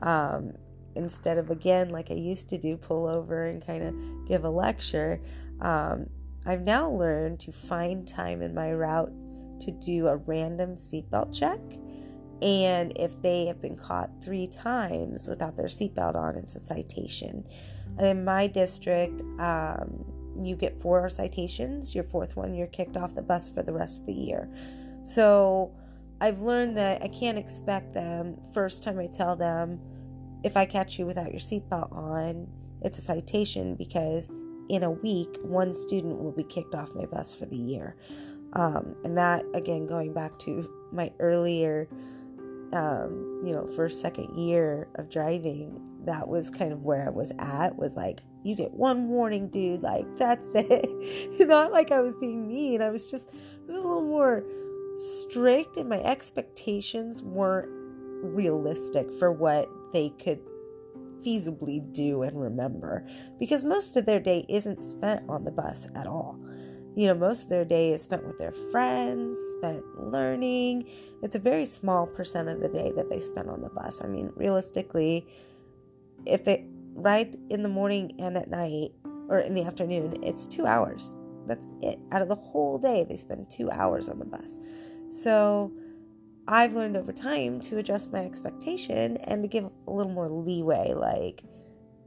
Um, 0.00 0.52
instead 0.94 1.38
of 1.38 1.50
again, 1.50 1.90
like 1.90 2.10
I 2.10 2.14
used 2.14 2.48
to 2.50 2.58
do, 2.58 2.76
pull 2.76 3.06
over 3.06 3.46
and 3.46 3.64
kind 3.64 3.82
of 3.82 4.28
give 4.28 4.44
a 4.44 4.50
lecture. 4.50 5.20
Um, 5.60 6.08
I've 6.46 6.62
now 6.62 6.90
learned 6.90 7.40
to 7.40 7.52
find 7.52 8.06
time 8.06 8.42
in 8.42 8.54
my 8.54 8.72
route 8.72 9.12
to 9.60 9.70
do 9.70 10.08
a 10.08 10.16
random 10.16 10.76
seatbelt 10.76 11.32
check. 11.32 11.60
And 12.42 12.92
if 12.96 13.20
they 13.22 13.46
have 13.46 13.62
been 13.62 13.76
caught 13.76 14.10
three 14.22 14.46
times 14.48 15.28
without 15.28 15.56
their 15.56 15.66
seatbelt 15.66 16.14
on, 16.14 16.36
it's 16.36 16.56
a 16.56 16.60
citation. 16.60 17.44
In 17.98 18.24
my 18.24 18.46
district, 18.46 19.22
um, 19.38 20.04
you 20.38 20.56
get 20.56 20.80
four 20.80 21.08
citations. 21.08 21.94
Your 21.94 22.04
fourth 22.04 22.36
one, 22.36 22.54
you're 22.54 22.66
kicked 22.66 22.96
off 22.96 23.14
the 23.14 23.22
bus 23.22 23.48
for 23.48 23.62
the 23.62 23.72
rest 23.72 24.00
of 24.00 24.06
the 24.06 24.12
year. 24.12 24.50
So 25.04 25.74
I've 26.20 26.42
learned 26.42 26.76
that 26.76 27.02
I 27.02 27.08
can't 27.08 27.38
expect 27.38 27.94
them, 27.94 28.36
first 28.52 28.82
time 28.82 28.98
I 28.98 29.06
tell 29.06 29.36
them, 29.36 29.80
if 30.42 30.56
I 30.56 30.66
catch 30.66 30.98
you 30.98 31.06
without 31.06 31.30
your 31.30 31.40
seatbelt 31.40 31.92
on, 31.92 32.46
it's 32.82 32.98
a 32.98 33.00
citation 33.00 33.76
because 33.76 34.28
in 34.68 34.82
a 34.82 34.90
week, 34.90 35.36
one 35.42 35.74
student 35.74 36.18
will 36.22 36.32
be 36.32 36.44
kicked 36.44 36.74
off 36.74 36.94
my 36.94 37.06
bus 37.06 37.34
for 37.34 37.46
the 37.46 37.56
year. 37.56 37.96
Um, 38.54 38.94
and 39.04 39.18
that, 39.18 39.44
again, 39.54 39.86
going 39.86 40.12
back 40.12 40.38
to 40.40 40.68
my 40.92 41.12
earlier, 41.18 41.88
um, 42.72 43.40
you 43.44 43.52
know, 43.52 43.66
first, 43.76 44.00
second 44.00 44.36
year 44.36 44.88
of 44.96 45.10
driving, 45.10 45.80
that 46.04 46.28
was 46.28 46.50
kind 46.50 46.72
of 46.72 46.84
where 46.84 47.06
I 47.06 47.10
was 47.10 47.32
at, 47.38 47.76
was 47.76 47.96
like, 47.96 48.20
you 48.42 48.54
get 48.54 48.72
one 48.72 49.08
warning, 49.08 49.48
dude. 49.48 49.82
Like, 49.82 50.06
that's 50.16 50.48
it. 50.54 51.40
Not 51.46 51.72
like 51.72 51.90
I 51.90 52.00
was 52.00 52.16
being 52.16 52.46
mean. 52.46 52.82
I 52.82 52.90
was 52.90 53.10
just 53.10 53.30
was 53.66 53.74
a 53.74 53.80
little 53.80 54.02
more 54.02 54.44
strict, 54.96 55.76
and 55.76 55.88
my 55.88 56.00
expectations 56.02 57.22
weren't 57.22 57.68
realistic 58.22 59.10
for 59.18 59.32
what 59.32 59.68
they 59.92 60.10
could 60.10 60.40
feasibly 61.24 61.92
do 61.92 62.22
and 62.22 62.40
remember 62.40 63.06
because 63.38 63.64
most 63.64 63.96
of 63.96 64.06
their 64.06 64.20
day 64.20 64.44
isn't 64.48 64.84
spent 64.84 65.22
on 65.28 65.44
the 65.44 65.50
bus 65.50 65.86
at 65.94 66.06
all. 66.06 66.38
You 66.96 67.08
know, 67.08 67.14
most 67.14 67.44
of 67.44 67.48
their 67.48 67.64
day 67.64 67.92
is 67.92 68.02
spent 68.02 68.24
with 68.24 68.38
their 68.38 68.52
friends, 68.70 69.36
spent 69.58 69.82
learning. 69.98 70.88
It's 71.22 71.34
a 71.34 71.40
very 71.40 71.64
small 71.64 72.06
percent 72.06 72.48
of 72.48 72.60
the 72.60 72.68
day 72.68 72.92
that 72.94 73.10
they 73.10 73.18
spend 73.18 73.50
on 73.50 73.62
the 73.62 73.68
bus. 73.68 74.00
I 74.02 74.06
mean, 74.06 74.32
realistically, 74.36 75.26
if 76.24 76.44
they 76.44 76.64
ride 76.94 77.36
in 77.50 77.62
the 77.62 77.68
morning 77.68 78.14
and 78.20 78.36
at 78.36 78.48
night 78.48 78.92
or 79.28 79.40
in 79.40 79.54
the 79.54 79.64
afternoon, 79.64 80.22
it's 80.22 80.46
two 80.46 80.66
hours. 80.66 81.14
That's 81.46 81.66
it. 81.82 81.98
Out 82.12 82.22
of 82.22 82.28
the 82.28 82.36
whole 82.36 82.78
day, 82.78 83.04
they 83.08 83.16
spend 83.16 83.50
two 83.50 83.70
hours 83.70 84.08
on 84.08 84.18
the 84.18 84.24
bus. 84.24 84.58
So, 85.10 85.72
I've 86.46 86.74
learned 86.74 86.96
over 86.96 87.12
time 87.12 87.60
to 87.62 87.78
adjust 87.78 88.12
my 88.12 88.24
expectation 88.24 89.16
and 89.18 89.42
to 89.42 89.48
give 89.48 89.64
a 89.64 89.90
little 89.90 90.12
more 90.12 90.28
leeway. 90.28 90.92
Like, 90.92 91.42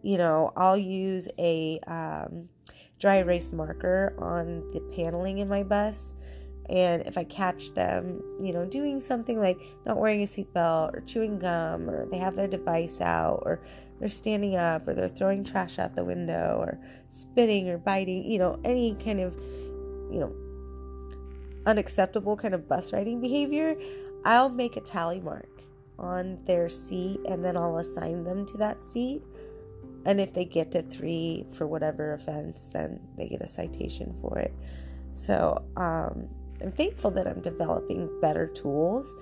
you 0.04 0.18
know, 0.18 0.52
I'll 0.56 0.78
use 0.78 1.28
a 1.40 1.80
um, 1.88 2.48
dry 3.00 3.18
erase 3.18 3.52
marker 3.52 4.16
on 4.20 4.70
the 4.72 4.80
paneling 4.96 5.40
in 5.40 5.48
my 5.48 5.64
bus. 5.64 6.14
And 6.70 7.02
if 7.04 7.18
I 7.18 7.24
catch 7.24 7.74
them, 7.74 8.22
you 8.42 8.52
know, 8.54 8.66
doing 8.66 9.00
something 9.00 9.40
like 9.40 9.58
not 9.86 9.98
wearing 9.98 10.22
a 10.22 10.26
seatbelt 10.26 10.94
or 10.94 11.02
chewing 11.06 11.40
gum 11.40 11.90
or 11.90 12.06
they 12.08 12.18
have 12.18 12.36
their 12.36 12.48
device 12.48 13.00
out 13.00 13.42
or 13.44 13.62
they're 14.00 14.10
standing 14.10 14.56
up 14.56 14.88
or 14.88 14.94
they're 14.94 15.08
throwing 15.08 15.44
trash 15.44 15.80
out 15.80 15.96
the 15.96 16.04
window 16.04 16.58
or 16.60 16.80
spitting 17.10 17.70
or 17.70 17.78
biting, 17.78 18.30
you 18.30 18.38
know, 18.38 18.60
any 18.66 18.96
kind 19.04 19.22
of, 19.22 19.34
you 20.12 20.20
know, 20.20 20.36
unacceptable 21.66 22.36
kind 22.36 22.54
of 22.54 22.68
bus 22.68 22.94
riding 22.94 23.22
behavior, 23.22 23.76
I'll 24.28 24.50
make 24.50 24.76
a 24.76 24.82
tally 24.82 25.22
mark 25.22 25.62
on 25.98 26.40
their 26.44 26.68
seat 26.68 27.22
and 27.30 27.44
then 27.44 27.56
I'll 27.56 27.78
assign 27.78 28.26
them 28.26 28.46
to 28.48 28.58
that 28.58 28.84
seat. 28.84 29.24
And 30.06 30.20
if 30.20 30.34
they 30.34 30.44
get 30.44 30.70
to 30.74 30.82
three 30.82 31.46
for 31.54 31.66
whatever 31.66 32.14
offense, 32.14 32.70
then 32.74 33.00
they 33.16 33.30
get 33.30 33.42
a 33.42 33.48
citation 33.48 34.14
for 34.20 34.38
it. 34.38 34.54
So 35.16 35.64
um, 35.78 36.28
I'm 36.62 36.74
thankful 36.74 37.10
that 37.12 37.26
I'm 37.26 37.42
developing 37.42 38.10
better 38.20 38.48
tools 38.48 39.16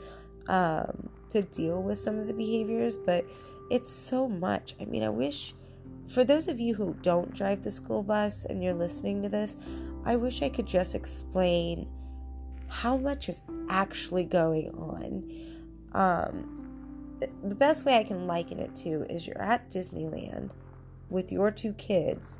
um, 0.47 1.07
to 1.29 1.43
deal 1.43 1.83
with 1.83 1.99
some 1.99 2.17
of 2.17 2.25
the 2.25 2.33
behaviors, 2.33 2.97
but 2.97 3.25
it's 3.69 3.91
so 3.91 4.27
much. 4.27 4.75
I 4.81 4.85
mean, 4.85 5.03
I 5.03 5.09
wish 5.09 5.53
for 6.07 6.23
those 6.23 6.47
of 6.47 6.59
you 6.59 6.73
who 6.73 6.95
don't 7.03 7.31
drive 7.31 7.63
the 7.63 7.69
school 7.69 8.01
bus 8.01 8.45
and 8.45 8.63
you're 8.63 8.73
listening 8.73 9.21
to 9.21 9.29
this, 9.29 9.55
I 10.03 10.15
wish 10.15 10.41
I 10.41 10.49
could 10.49 10.65
just 10.65 10.95
explain 10.95 11.87
how 12.67 12.97
much 12.97 13.29
is 13.29 13.41
actually 13.69 14.25
going 14.25 14.69
on. 14.75 15.31
Um, 15.93 17.17
the 17.43 17.55
best 17.55 17.85
way 17.85 17.97
I 17.97 18.03
can 18.03 18.27
liken 18.27 18.59
it 18.59 18.75
to 18.77 19.05
is 19.09 19.25
you're 19.25 19.41
at 19.41 19.69
Disneyland 19.69 20.49
with 21.09 21.31
your 21.31 21.51
two 21.51 21.73
kids, 21.73 22.39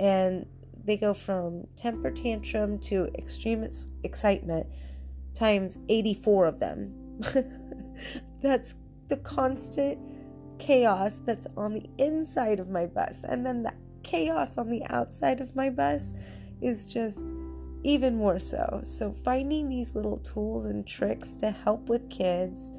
and 0.00 0.46
they 0.84 0.96
go 0.96 1.14
from 1.14 1.66
temper 1.76 2.10
tantrum 2.10 2.78
to 2.80 3.10
extreme 3.16 3.68
excitement 4.02 4.66
times 5.34 5.78
84 5.88 6.46
of 6.46 6.58
them. 6.58 7.20
That's 8.42 8.74
the 9.08 9.16
constant 9.16 9.98
chaos 10.58 11.20
that's 11.24 11.46
on 11.56 11.74
the 11.74 11.88
inside 11.98 12.60
of 12.60 12.68
my 12.68 12.86
bus. 12.86 13.24
And 13.24 13.46
then 13.46 13.62
the 13.62 13.72
chaos 14.02 14.58
on 14.58 14.68
the 14.68 14.84
outside 14.86 15.40
of 15.40 15.54
my 15.54 15.70
bus 15.70 16.12
is 16.60 16.84
just 16.86 17.32
even 17.84 18.16
more 18.16 18.38
so. 18.38 18.80
So, 18.84 19.14
finding 19.24 19.68
these 19.68 19.94
little 19.94 20.18
tools 20.18 20.66
and 20.66 20.86
tricks 20.86 21.36
to 21.36 21.50
help 21.50 21.88
with 21.88 22.10
kids, 22.10 22.72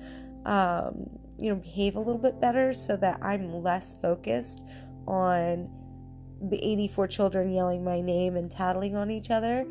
um, 0.45 1.09
you 1.37 1.49
know, 1.49 1.55
behave 1.55 1.95
a 1.95 1.99
little 1.99 2.21
bit 2.21 2.39
better 2.41 2.73
so 2.73 2.97
that 2.97 3.19
I'm 3.21 3.63
less 3.63 3.95
focused 4.01 4.63
on 5.07 5.69
the 6.41 6.57
84 6.63 7.07
children 7.07 7.51
yelling 7.51 7.83
my 7.83 8.01
name 8.01 8.35
and 8.35 8.49
tattling 8.49 8.95
on 8.95 9.11
each 9.11 9.29
other 9.29 9.65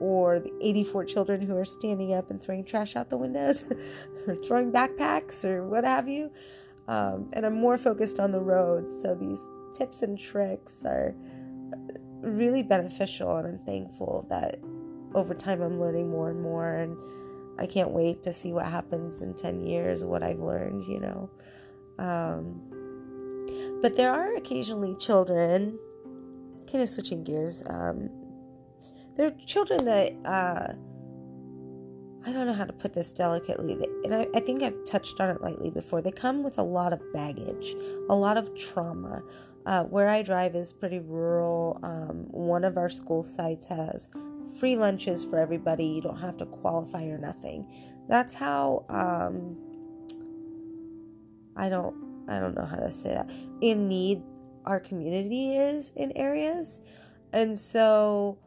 or 0.00 0.38
the 0.38 0.52
84 0.60 1.04
children 1.04 1.40
who 1.40 1.56
are 1.56 1.64
standing 1.64 2.12
up 2.12 2.30
and 2.30 2.42
throwing 2.42 2.64
trash 2.64 2.96
out 2.96 3.10
the 3.10 3.16
windows 3.16 3.64
or 4.26 4.34
throwing 4.36 4.72
backpacks 4.72 5.44
or 5.44 5.66
what 5.66 5.84
have 5.84 6.08
you. 6.08 6.30
Um, 6.88 7.30
and 7.32 7.44
I'm 7.44 7.54
more 7.54 7.78
focused 7.78 8.20
on 8.20 8.30
the 8.30 8.40
road. 8.40 8.92
So 8.92 9.14
these 9.14 9.48
tips 9.76 10.02
and 10.02 10.18
tricks 10.18 10.84
are 10.84 11.14
really 12.20 12.62
beneficial, 12.62 13.36
and 13.36 13.46
I'm 13.46 13.58
thankful 13.58 14.26
that 14.28 14.58
over 15.14 15.34
time 15.34 15.62
I'm 15.62 15.80
learning 15.80 16.10
more 16.10 16.30
and 16.30 16.42
more. 16.42 16.74
And 16.74 16.96
I 17.58 17.66
can't 17.66 17.90
wait 17.90 18.22
to 18.24 18.32
see 18.32 18.52
what 18.52 18.66
happens 18.66 19.20
in 19.20 19.34
10 19.34 19.60
years, 19.60 20.04
what 20.04 20.22
I've 20.22 20.40
learned, 20.40 20.84
you 20.84 21.00
know. 21.00 21.30
Um, 21.98 23.78
but 23.80 23.96
there 23.96 24.12
are 24.12 24.34
occasionally 24.36 24.94
children, 24.96 25.78
kind 26.70 26.82
of 26.82 26.88
switching 26.88 27.24
gears, 27.24 27.62
um, 27.66 28.10
there 29.16 29.28
are 29.28 29.34
children 29.46 29.86
that 29.86 30.12
uh, 30.26 30.74
I 32.26 32.32
don't 32.32 32.46
know 32.46 32.52
how 32.52 32.64
to 32.64 32.72
put 32.72 32.92
this 32.92 33.12
delicately, 33.12 33.72
and 34.04 34.14
I, 34.14 34.26
I, 34.34 34.40
think 34.40 34.62
I've 34.62 34.84
touched 34.84 35.20
on 35.20 35.30
it 35.30 35.40
lightly 35.40 35.70
before. 35.70 36.02
They 36.02 36.10
come 36.10 36.42
with 36.42 36.58
a 36.58 36.62
lot 36.62 36.92
of 36.92 37.00
baggage, 37.14 37.74
a 38.10 38.14
lot 38.14 38.36
of 38.36 38.54
trauma. 38.54 39.22
Uh, 39.66 39.82
where 39.82 40.08
I 40.08 40.22
drive 40.22 40.54
is 40.54 40.72
pretty 40.72 41.00
rural. 41.00 41.80
Um, 41.82 42.28
one 42.30 42.64
of 42.64 42.76
our 42.76 42.88
school 42.88 43.24
sites 43.24 43.66
has 43.66 44.08
free 44.60 44.76
lunches 44.76 45.24
for 45.24 45.40
everybody. 45.40 45.84
You 45.84 46.00
don't 46.00 46.20
have 46.20 46.36
to 46.36 46.46
qualify 46.46 47.06
or 47.06 47.18
nothing. 47.18 47.66
That's 48.08 48.32
how 48.32 48.86
um, 48.88 49.56
I 51.56 51.68
don't 51.68 52.24
I 52.28 52.38
don't 52.38 52.54
know 52.54 52.64
how 52.64 52.76
to 52.76 52.92
say 52.92 53.10
that 53.10 53.28
in 53.60 53.88
need 53.88 54.22
our 54.64 54.78
community 54.78 55.56
is 55.56 55.92
in 55.96 56.12
areas, 56.16 56.80
and 57.32 57.56
so 57.56 58.38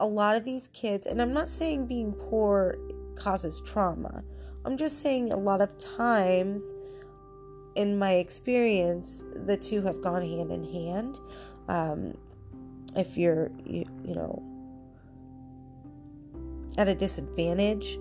a 0.00 0.06
lot 0.06 0.36
of 0.36 0.42
these 0.42 0.68
kids, 0.68 1.06
and 1.06 1.22
I'm 1.22 1.32
not 1.32 1.48
saying 1.48 1.86
being 1.86 2.12
poor 2.12 2.76
causes 3.14 3.62
trauma, 3.64 4.24
I'm 4.64 4.76
just 4.76 5.00
saying 5.02 5.32
a 5.32 5.36
lot 5.36 5.60
of 5.60 5.78
times 5.78 6.74
in 7.74 7.98
my 7.98 8.14
experience, 8.14 9.24
the 9.34 9.56
two 9.56 9.82
have 9.82 10.02
gone 10.02 10.22
hand 10.22 10.50
in 10.50 10.64
hand. 10.64 11.18
Um, 11.68 12.16
if 12.96 13.16
you're, 13.16 13.50
you, 13.64 13.84
you 14.04 14.14
know, 14.14 14.42
at 16.76 16.88
a 16.88 16.94
disadvantage 16.94 17.98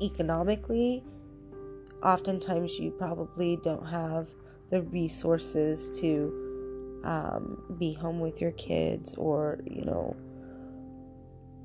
economically, 0.00 1.04
oftentimes 2.02 2.78
you 2.78 2.90
probably 2.90 3.56
don't 3.62 3.86
have 3.86 4.28
the 4.70 4.82
resources 4.82 5.90
to 6.00 7.00
um, 7.04 7.76
be 7.78 7.92
home 7.92 8.20
with 8.20 8.40
your 8.40 8.52
kids 8.52 9.14
or, 9.14 9.60
you 9.64 9.84
know, 9.84 10.16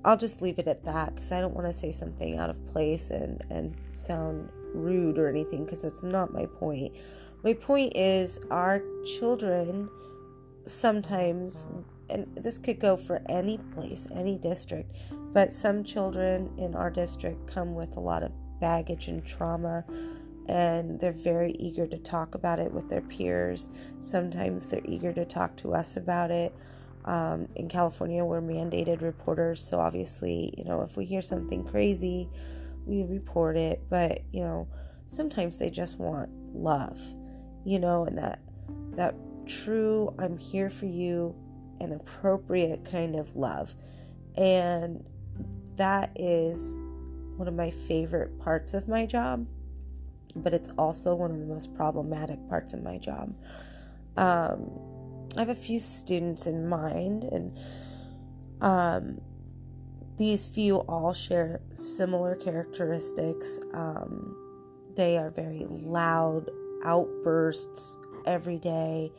I'll 0.06 0.18
just 0.18 0.42
leave 0.42 0.60
it 0.60 0.68
at 0.68 0.86
that 0.86 1.16
because 1.16 1.32
I 1.32 1.42
don't 1.42 1.54
want 1.54 1.68
to 1.68 1.74
say 1.74 1.92
something 1.92 2.38
out 2.38 2.50
of 2.50 2.66
place 2.68 3.10
and, 3.10 3.44
and 3.50 3.75
sound 3.94 4.50
rude 4.78 5.18
or 5.18 5.28
anything 5.28 5.66
because 5.66 5.82
that's 5.82 6.04
not 6.04 6.34
my 6.34 6.46
point. 6.46 6.94
My 7.44 7.54
point 7.54 7.96
is, 7.96 8.40
our 8.50 8.82
children 9.06 9.90
sometimes, 10.66 11.66
and 12.10 12.28
this 12.36 12.58
could 12.58 12.80
go 12.80 12.98
for 12.98 13.22
any 13.30 13.58
place, 13.74 14.08
any 14.14 14.38
district, 14.38 14.96
but 15.34 15.54
some 15.54 15.84
children 15.84 16.52
in 16.58 16.76
our 16.76 16.90
district 16.90 17.48
come 17.48 17.76
with 17.76 17.96
a 17.96 18.00
lot 18.00 18.24
of 18.24 18.32
baggage 18.60 19.08
and 19.08 19.24
trauma 19.26 19.86
and 20.48 21.00
they're 21.00 21.12
very 21.12 21.52
eager 21.60 21.86
to 21.88 21.98
talk 21.98 22.36
about 22.36 22.60
it 22.60 22.72
with 22.72 22.90
their 22.90 23.02
peers. 23.02 23.70
Sometimes 24.00 24.68
they're 24.68 24.82
eager 24.86 25.12
to 25.13 25.26
talk 25.26 25.58
to 25.58 25.74
us 25.74 25.98
about 25.98 26.32
it. 26.32 26.56
Um, 27.06 27.48
in 27.56 27.70
California, 27.70 28.24
we're 28.24 28.42
mandated 28.42 29.02
reporters, 29.02 29.63
so 29.63 29.80
obviously, 29.80 30.54
you 30.58 30.63
know, 30.63 30.82
if 30.82 30.98
we 30.98 31.06
hear 31.06 31.22
something 31.22 31.63
crazy, 31.63 32.30
we 32.88 33.04
report 33.04 33.58
it. 33.58 33.82
But 33.89 34.21
you 34.32 34.41
know, 34.41 34.67
sometimes 35.08 35.58
they 35.58 35.69
just 35.69 36.00
want 36.00 36.30
love, 36.54 37.00
you 37.65 37.80
know, 37.80 38.06
and 38.06 38.17
that 38.17 38.39
that 38.95 39.15
true 39.45 40.13
"I'm 40.17 40.38
here 40.38 40.69
for 40.69 40.86
you" 40.86 41.36
and 41.80 41.93
appropriate 41.93 42.86
kind 42.89 43.15
of 43.15 43.36
love, 43.36 43.76
and 44.36 45.04
that 45.76 46.12
is 46.15 46.78
one 47.38 47.47
of 47.47 47.54
my 47.54 47.69
favorite 47.69 48.39
parts 48.39 48.73
of 48.73 48.88
my 48.88 49.06
job. 49.06 49.47
But 50.36 50.54
it's 50.54 50.69
also 50.78 51.15
one 51.15 51.32
of 51.32 51.39
the 51.39 51.45
most 51.45 51.73
problematic 51.76 52.47
parts 52.50 52.73
of 52.73 52.84
my 52.84 52.97
job. 52.97 53.34
Um, 54.17 54.69
I 55.36 55.41
have 55.41 55.50
a 55.50 55.56
few 55.56 55.80
students 55.80 56.47
in 56.47 56.67
mind, 56.67 57.23
and 57.23 57.60
um, 58.62 59.21
these 60.17 60.47
few 60.47 60.77
all 60.80 61.13
share 61.13 61.62
similar 61.73 62.36
characteristics. 62.36 63.60
Um, 63.73 64.36
they 64.95 65.17
are 65.17 65.30
very 65.30 65.65
loud 65.69 66.49
outbursts 66.84 67.97
every 68.25 68.58
day, 68.58 69.12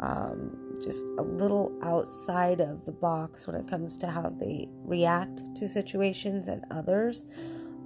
um, 0.00 0.78
just 0.82 1.04
a 1.18 1.22
little 1.22 1.72
outside 1.82 2.60
of 2.60 2.84
the 2.84 2.92
box 2.92 3.46
when 3.46 3.56
it 3.56 3.66
comes 3.66 3.96
to 3.98 4.06
how 4.08 4.28
they 4.28 4.68
react 4.84 5.56
to 5.56 5.68
situations 5.68 6.48
and 6.48 6.64
others. 6.70 7.24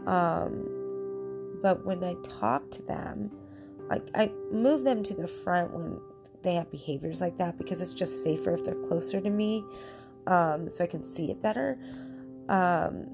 Um, 0.06 1.58
but 1.62 1.84
when 1.84 2.02
I 2.04 2.14
talk 2.22 2.70
to 2.72 2.82
them, 2.82 3.30
I, 3.90 4.00
I 4.14 4.32
move 4.52 4.84
them 4.84 5.02
to 5.04 5.14
the 5.14 5.28
front 5.28 5.72
when 5.72 6.00
they 6.42 6.54
have 6.54 6.70
behaviors 6.70 7.20
like 7.20 7.38
that 7.38 7.58
because 7.58 7.80
it's 7.80 7.94
just 7.94 8.22
safer 8.22 8.54
if 8.54 8.64
they're 8.64 8.74
closer 8.74 9.20
to 9.20 9.30
me 9.30 9.64
um, 10.26 10.68
so 10.68 10.84
I 10.84 10.86
can 10.86 11.04
see 11.04 11.30
it 11.30 11.40
better. 11.42 11.78
Um, 12.48 13.08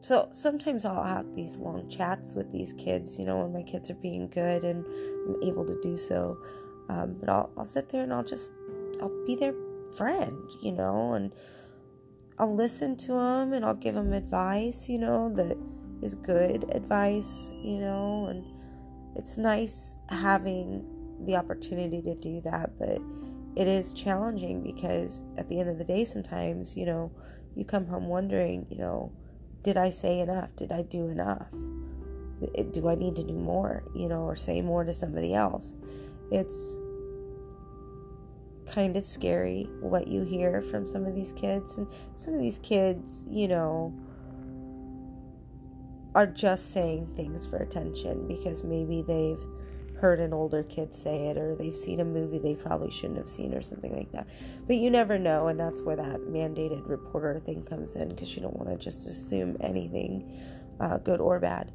so 0.00 0.28
sometimes 0.30 0.84
I'll 0.84 1.02
have 1.02 1.34
these 1.34 1.58
long 1.58 1.88
chats 1.88 2.34
with 2.34 2.52
these 2.52 2.72
kids, 2.74 3.18
you 3.18 3.24
know, 3.24 3.38
when 3.38 3.52
my 3.52 3.62
kids 3.62 3.90
are 3.90 3.94
being 3.94 4.28
good 4.28 4.64
and 4.64 4.84
I'm 4.86 5.42
able 5.42 5.66
to 5.66 5.80
do 5.82 5.96
so. 5.96 6.38
Um, 6.88 7.16
but 7.18 7.28
I'll, 7.28 7.50
I'll 7.56 7.66
sit 7.66 7.88
there 7.88 8.02
and 8.02 8.12
I'll 8.12 8.24
just, 8.24 8.52
I'll 9.00 9.26
be 9.26 9.34
their 9.34 9.54
friend, 9.96 10.38
you 10.62 10.72
know, 10.72 11.14
and 11.14 11.32
I'll 12.38 12.54
listen 12.54 12.96
to 12.98 13.08
them 13.08 13.52
and 13.52 13.64
I'll 13.64 13.74
give 13.74 13.94
them 13.94 14.12
advice, 14.12 14.88
you 14.88 14.98
know, 14.98 15.32
that 15.34 15.56
is 16.00 16.14
good 16.14 16.64
advice, 16.72 17.52
you 17.56 17.78
know, 17.80 18.26
and 18.26 18.44
it's 19.16 19.36
nice 19.36 19.96
having 20.08 20.84
the 21.26 21.34
opportunity 21.34 22.00
to 22.02 22.14
do 22.14 22.40
that, 22.42 22.78
but 22.78 23.00
it 23.56 23.66
is 23.66 23.92
challenging 23.92 24.62
because 24.62 25.24
at 25.36 25.48
the 25.48 25.58
end 25.58 25.68
of 25.68 25.78
the 25.78 25.84
day, 25.84 26.04
sometimes, 26.04 26.76
you 26.76 26.86
know, 26.86 27.10
you 27.58 27.64
come 27.64 27.88
home 27.88 28.06
wondering, 28.06 28.66
you 28.70 28.78
know, 28.78 29.10
did 29.64 29.76
I 29.76 29.90
say 29.90 30.20
enough? 30.20 30.54
Did 30.54 30.70
I 30.70 30.82
do 30.82 31.08
enough? 31.08 31.48
Do 32.70 32.88
I 32.88 32.94
need 32.94 33.16
to 33.16 33.24
do 33.24 33.32
more, 33.32 33.82
you 33.96 34.08
know, 34.08 34.22
or 34.22 34.36
say 34.36 34.62
more 34.62 34.84
to 34.84 34.94
somebody 34.94 35.34
else? 35.34 35.76
It's 36.30 36.78
kind 38.72 38.96
of 38.96 39.04
scary 39.04 39.68
what 39.80 40.06
you 40.06 40.22
hear 40.22 40.62
from 40.62 40.86
some 40.86 41.04
of 41.04 41.16
these 41.16 41.32
kids. 41.32 41.78
And 41.78 41.88
some 42.14 42.32
of 42.32 42.40
these 42.40 42.60
kids, 42.60 43.26
you 43.28 43.48
know, 43.48 43.92
are 46.14 46.28
just 46.28 46.72
saying 46.72 47.12
things 47.16 47.44
for 47.44 47.56
attention 47.56 48.28
because 48.28 48.62
maybe 48.62 49.02
they've 49.02 49.44
heard 50.00 50.20
an 50.20 50.32
older 50.32 50.62
kid 50.62 50.94
say 50.94 51.26
it 51.26 51.36
or 51.36 51.54
they've 51.54 51.74
seen 51.74 52.00
a 52.00 52.04
movie 52.04 52.38
they 52.38 52.54
probably 52.54 52.90
shouldn't 52.90 53.18
have 53.18 53.28
seen 53.28 53.54
or 53.54 53.62
something 53.62 53.96
like 53.96 54.10
that. 54.12 54.26
But 54.66 54.76
you 54.76 54.90
never 54.90 55.18
know, 55.18 55.48
and 55.48 55.58
that's 55.58 55.80
where 55.80 55.96
that 55.96 56.20
mandated 56.20 56.88
reporter 56.88 57.40
thing 57.40 57.62
comes 57.64 57.96
in 57.96 58.08
because 58.08 58.34
you 58.34 58.42
don't 58.42 58.56
want 58.56 58.70
to 58.70 58.76
just 58.76 59.06
assume 59.06 59.56
anything, 59.60 60.40
uh, 60.80 60.98
good 60.98 61.20
or 61.20 61.38
bad. 61.40 61.72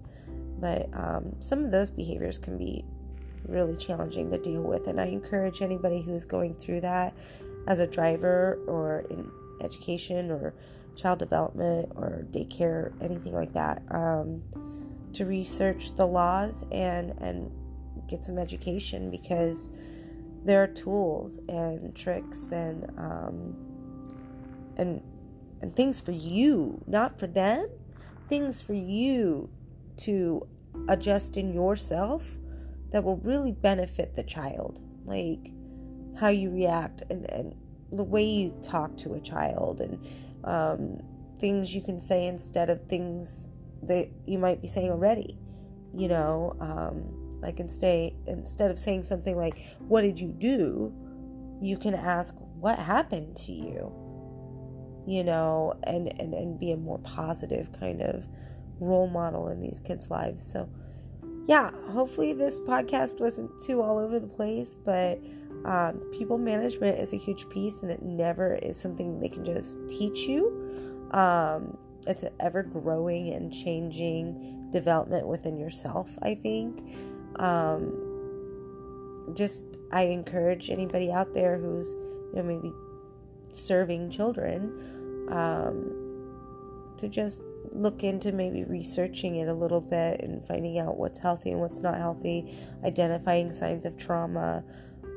But 0.60 0.90
um, 0.94 1.36
some 1.40 1.66
of 1.66 1.72
those 1.72 1.92
behaviors 1.92 2.40
can 2.40 2.58
be 2.58 2.86
really 3.48 3.76
challenging 3.76 4.32
to 4.32 4.38
deal 4.38 4.62
with, 4.62 4.88
and 4.88 5.00
I 5.00 5.08
encourage 5.08 5.62
anybody 5.62 6.02
who's 6.02 6.26
going 6.26 6.56
through 6.56 6.82
that 6.82 7.14
as 7.68 7.80
a 7.80 7.88
driver 7.88 8.60
or 8.68 9.06
in 9.10 9.30
education 9.62 10.32
or 10.32 10.54
child 10.96 11.20
development 11.20 11.92
or 11.96 12.26
daycare, 12.32 12.94
anything 13.02 13.34
like 13.34 13.54
that, 13.54 13.82
um, 13.92 14.42
to 15.14 15.26
research 15.26 15.96
the 15.96 16.06
laws 16.06 16.66
and 16.72 17.12
and 17.20 17.52
get 18.14 18.24
some 18.24 18.38
education 18.38 19.10
because 19.10 19.72
there 20.46 20.62
are 20.62 20.68
tools 20.68 21.40
and 21.50 21.96
tricks 21.96 22.52
and 22.52 22.86
um, 22.98 23.56
and 24.78 25.02
and 25.62 25.76
things 25.76 26.00
for 26.00 26.12
you, 26.12 26.84
not 26.86 27.18
for 27.18 27.26
them, 27.26 27.70
things 28.28 28.62
for 28.62 28.74
you 28.74 29.50
to 29.98 30.46
adjust 30.90 31.38
in 31.38 31.54
yourself 31.54 32.38
that 32.92 33.04
will 33.04 33.18
really 33.18 33.52
benefit 33.52 34.16
the 34.16 34.24
child, 34.24 34.82
like 35.06 35.52
how 36.20 36.28
you 36.28 36.52
react 36.52 37.02
and, 37.10 37.30
and 37.32 37.56
the 37.92 38.04
way 38.04 38.24
you 38.24 38.54
talk 38.62 38.98
to 38.98 39.14
a 39.14 39.20
child 39.22 39.80
and 39.80 40.06
um, 40.44 41.02
things 41.40 41.74
you 41.74 41.82
can 41.82 42.00
say 42.00 42.28
instead 42.28 42.70
of 42.70 42.86
things 42.88 43.50
that 43.82 44.10
you 44.26 44.38
might 44.38 44.62
be 44.62 44.68
saying 44.68 44.92
already. 44.92 45.38
You 45.96 46.10
know, 46.10 46.56
um, 46.60 47.23
like 47.44 47.60
instead 47.60 48.14
instead 48.28 48.72
of 48.72 48.80
saying 48.80 49.04
something 49.04 49.38
like 49.38 49.56
"What 49.80 50.02
did 50.02 50.20
you 50.20 50.30
do?" 50.30 50.94
you 51.62 51.78
can 51.78 51.94
ask 51.94 52.36
"What 52.60 52.80
happened 52.80 53.38
to 53.38 53.52
you?" 53.52 53.92
You 55.06 55.24
know, 55.24 55.76
and 55.84 56.08
and 56.20 56.34
and 56.34 56.60
be 56.60 56.72
a 56.72 56.78
more 56.78 57.00
positive 57.00 57.70
kind 57.80 58.02
of 58.02 58.26
role 58.80 59.08
model 59.08 59.50
in 59.50 59.62
these 59.62 59.80
kids' 59.80 60.10
lives. 60.10 60.46
So, 60.46 60.70
yeah, 61.48 61.72
hopefully 61.92 62.34
this 62.34 62.62
podcast 62.62 63.20
wasn't 63.20 63.52
too 63.62 63.82
all 63.82 63.98
over 63.98 64.20
the 64.20 64.28
place, 64.28 64.76
but 64.76 65.20
um, 65.66 66.02
pupil 66.12 66.38
management 66.38 66.98
is 67.00 67.14
a 67.14 67.18
huge 67.18 67.48
piece 67.50 67.82
and 67.82 67.92
it 67.92 68.02
never 68.02 68.56
is 68.56 68.80
something 68.80 69.20
they 69.20 69.30
can 69.30 69.46
just 69.46 69.78
teach 69.90 70.28
you. 70.28 71.08
Um, 71.12 71.78
it's 72.06 72.24
an 72.24 72.34
ever 72.40 72.64
growing 72.64 73.30
and 73.34 73.54
changing 73.54 74.70
development 74.72 75.28
within 75.28 75.58
yourself, 75.58 76.10
I 76.22 76.36
think. 76.36 76.82
Um, 77.38 79.34
just, 79.34 79.66
I 79.92 80.04
encourage 80.04 80.70
anybody 80.70 81.12
out 81.12 81.34
there 81.34 81.58
who's, 81.58 81.94
you 81.94 82.34
know, 82.36 82.44
maybe 82.44 82.74
serving 83.52 84.10
children 84.10 85.28
um, 85.30 86.96
to 86.98 87.08
just 87.08 87.42
look 87.72 88.04
into 88.04 88.32
maybe 88.32 88.64
researching 88.66 89.38
it 89.38 89.48
a 89.48 89.54
little 89.54 89.82
bit 89.82 90.22
and 90.22 90.46
finding 90.46 90.80
out 90.80 90.98
what's 90.98 91.20
healthy 91.20 91.52
and 91.52 91.60
what's 91.60 91.82
not 91.82 91.98
healthy, 91.98 92.56
identifying 92.84 93.52
signs 93.52 93.86
of 93.86 93.98
trauma, 93.98 94.64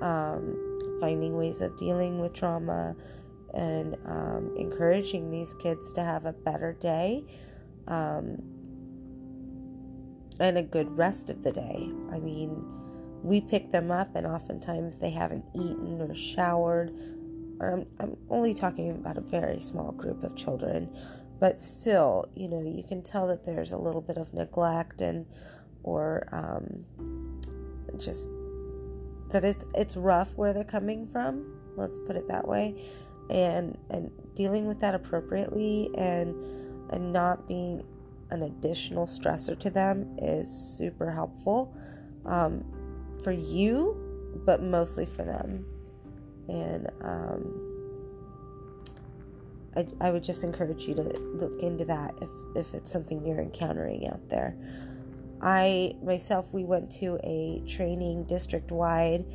um, 0.00 0.78
finding 1.00 1.36
ways 1.36 1.60
of 1.60 1.76
dealing 1.76 2.20
with 2.20 2.32
trauma, 2.32 2.96
and 3.54 3.96
um, 4.06 4.54
encouraging 4.56 5.30
these 5.30 5.54
kids 5.54 5.92
to 5.92 6.02
have 6.02 6.26
a 6.26 6.32
better 6.32 6.72
day. 6.74 7.24
Um, 7.88 8.55
and 10.40 10.58
a 10.58 10.62
good 10.62 10.96
rest 10.96 11.30
of 11.30 11.42
the 11.42 11.52
day. 11.52 11.90
I 12.10 12.18
mean, 12.18 12.64
we 13.22 13.40
pick 13.40 13.70
them 13.70 13.90
up, 13.90 14.14
and 14.14 14.26
oftentimes 14.26 14.98
they 14.98 15.10
haven't 15.10 15.44
eaten 15.54 16.00
or 16.00 16.14
showered. 16.14 16.92
I'm, 17.60 17.86
I'm 18.00 18.16
only 18.30 18.54
talking 18.54 18.90
about 18.90 19.16
a 19.16 19.22
very 19.22 19.60
small 19.60 19.92
group 19.92 20.22
of 20.22 20.36
children 20.36 20.90
but 21.38 21.60
still, 21.60 22.26
you 22.34 22.48
know, 22.48 22.62
you 22.62 22.82
can 22.82 23.02
tell 23.02 23.26
that 23.28 23.44
there's 23.44 23.72
a 23.72 23.76
little 23.76 24.00
bit 24.00 24.16
of 24.16 24.32
neglect 24.32 25.00
and 25.00 25.26
or 25.82 26.28
um, 26.32 26.84
just 27.98 28.28
that 29.30 29.44
it's 29.44 29.66
it's 29.74 29.96
rough 29.96 30.34
where 30.36 30.52
they're 30.52 30.64
coming 30.64 31.06
from. 31.06 31.58
Let's 31.76 31.98
put 32.06 32.16
it 32.16 32.26
that 32.28 32.48
way, 32.48 32.82
and 33.28 33.76
and 33.90 34.10
dealing 34.34 34.66
with 34.66 34.80
that 34.80 34.94
appropriately 34.94 35.90
and 35.96 36.34
and 36.90 37.12
not 37.12 37.46
being 37.46 37.84
an 38.30 38.42
additional 38.42 39.06
stressor 39.06 39.58
to 39.60 39.70
them 39.70 40.16
is 40.20 40.50
super 40.50 41.10
helpful 41.10 41.76
um, 42.24 42.64
for 43.22 43.32
you, 43.32 43.96
but 44.44 44.62
mostly 44.62 45.06
for 45.06 45.24
them. 45.24 45.64
And 46.48 46.90
um, 47.02 47.76
I, 49.76 49.86
I 50.00 50.10
would 50.10 50.24
just 50.24 50.42
encourage 50.42 50.86
you 50.86 50.94
to 50.94 51.02
look 51.02 51.60
into 51.60 51.84
that 51.84 52.14
if, 52.20 52.30
if 52.56 52.74
it's 52.74 52.90
something 52.90 53.24
you're 53.24 53.40
encountering 53.40 54.08
out 54.08 54.28
there. 54.28 54.56
I 55.40 55.94
myself, 56.02 56.52
we 56.52 56.64
went 56.64 56.90
to 56.92 57.18
a 57.22 57.62
training 57.68 58.24
district 58.24 58.72
wide, 58.72 59.26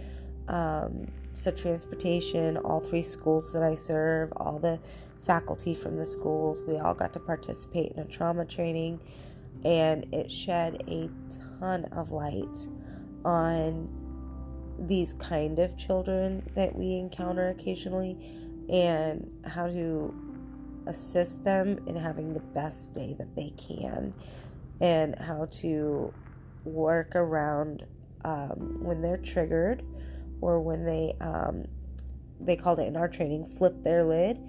um, 0.48 1.08
so 1.36 1.52
transportation, 1.52 2.58
all 2.58 2.80
three 2.80 3.04
schools 3.04 3.54
that 3.54 3.62
I 3.62 3.76
serve, 3.76 4.34
all 4.36 4.58
the 4.58 4.80
faculty 5.26 5.74
from 5.74 5.98
the 5.98 6.06
schools, 6.06 6.64
we 6.68 6.78
all 6.78 6.94
got 6.94 7.14
to 7.14 7.20
participate 7.20 7.92
in 7.94 8.00
a 8.00 8.06
trauma 8.06 8.46
training, 8.46 9.00
and 9.64 10.06
it 10.14 10.32
shed 10.32 10.84
a 10.88 11.10
ton 11.60 11.86
of 11.92 12.12
light 12.12 12.68
on 13.24 13.90
these 14.80 15.14
kind 15.14 15.60
of 15.60 15.78
children 15.78 16.48
that 16.56 16.76
we 16.76 16.96
encounter 16.96 17.50
occasionally 17.50 18.18
and 18.70 19.30
how 19.46 19.68
to 19.68 20.14
assist 20.88 21.44
them 21.44 21.80
in 21.88 21.96
having 21.96 22.34
the 22.34 22.40
best 22.40 22.92
day 22.94 23.16
that 23.18 23.36
they 23.36 23.54
can 23.58 24.14
and 24.80 25.18
how 25.20 25.46
to 25.52 26.12
work 26.64 27.16
around 27.16 27.86
um, 28.26 28.78
when 28.84 29.02
they're 29.02 29.18
triggered 29.18 29.84
or 30.42 30.60
when 30.60 30.84
they 30.86 31.14
um, 31.22 31.66
they 32.40 32.56
called 32.56 32.80
it 32.80 32.88
in 32.88 32.96
our 32.96 33.08
training 33.08 33.46
flip 33.46 33.84
their 33.84 34.04
lid 34.04 34.40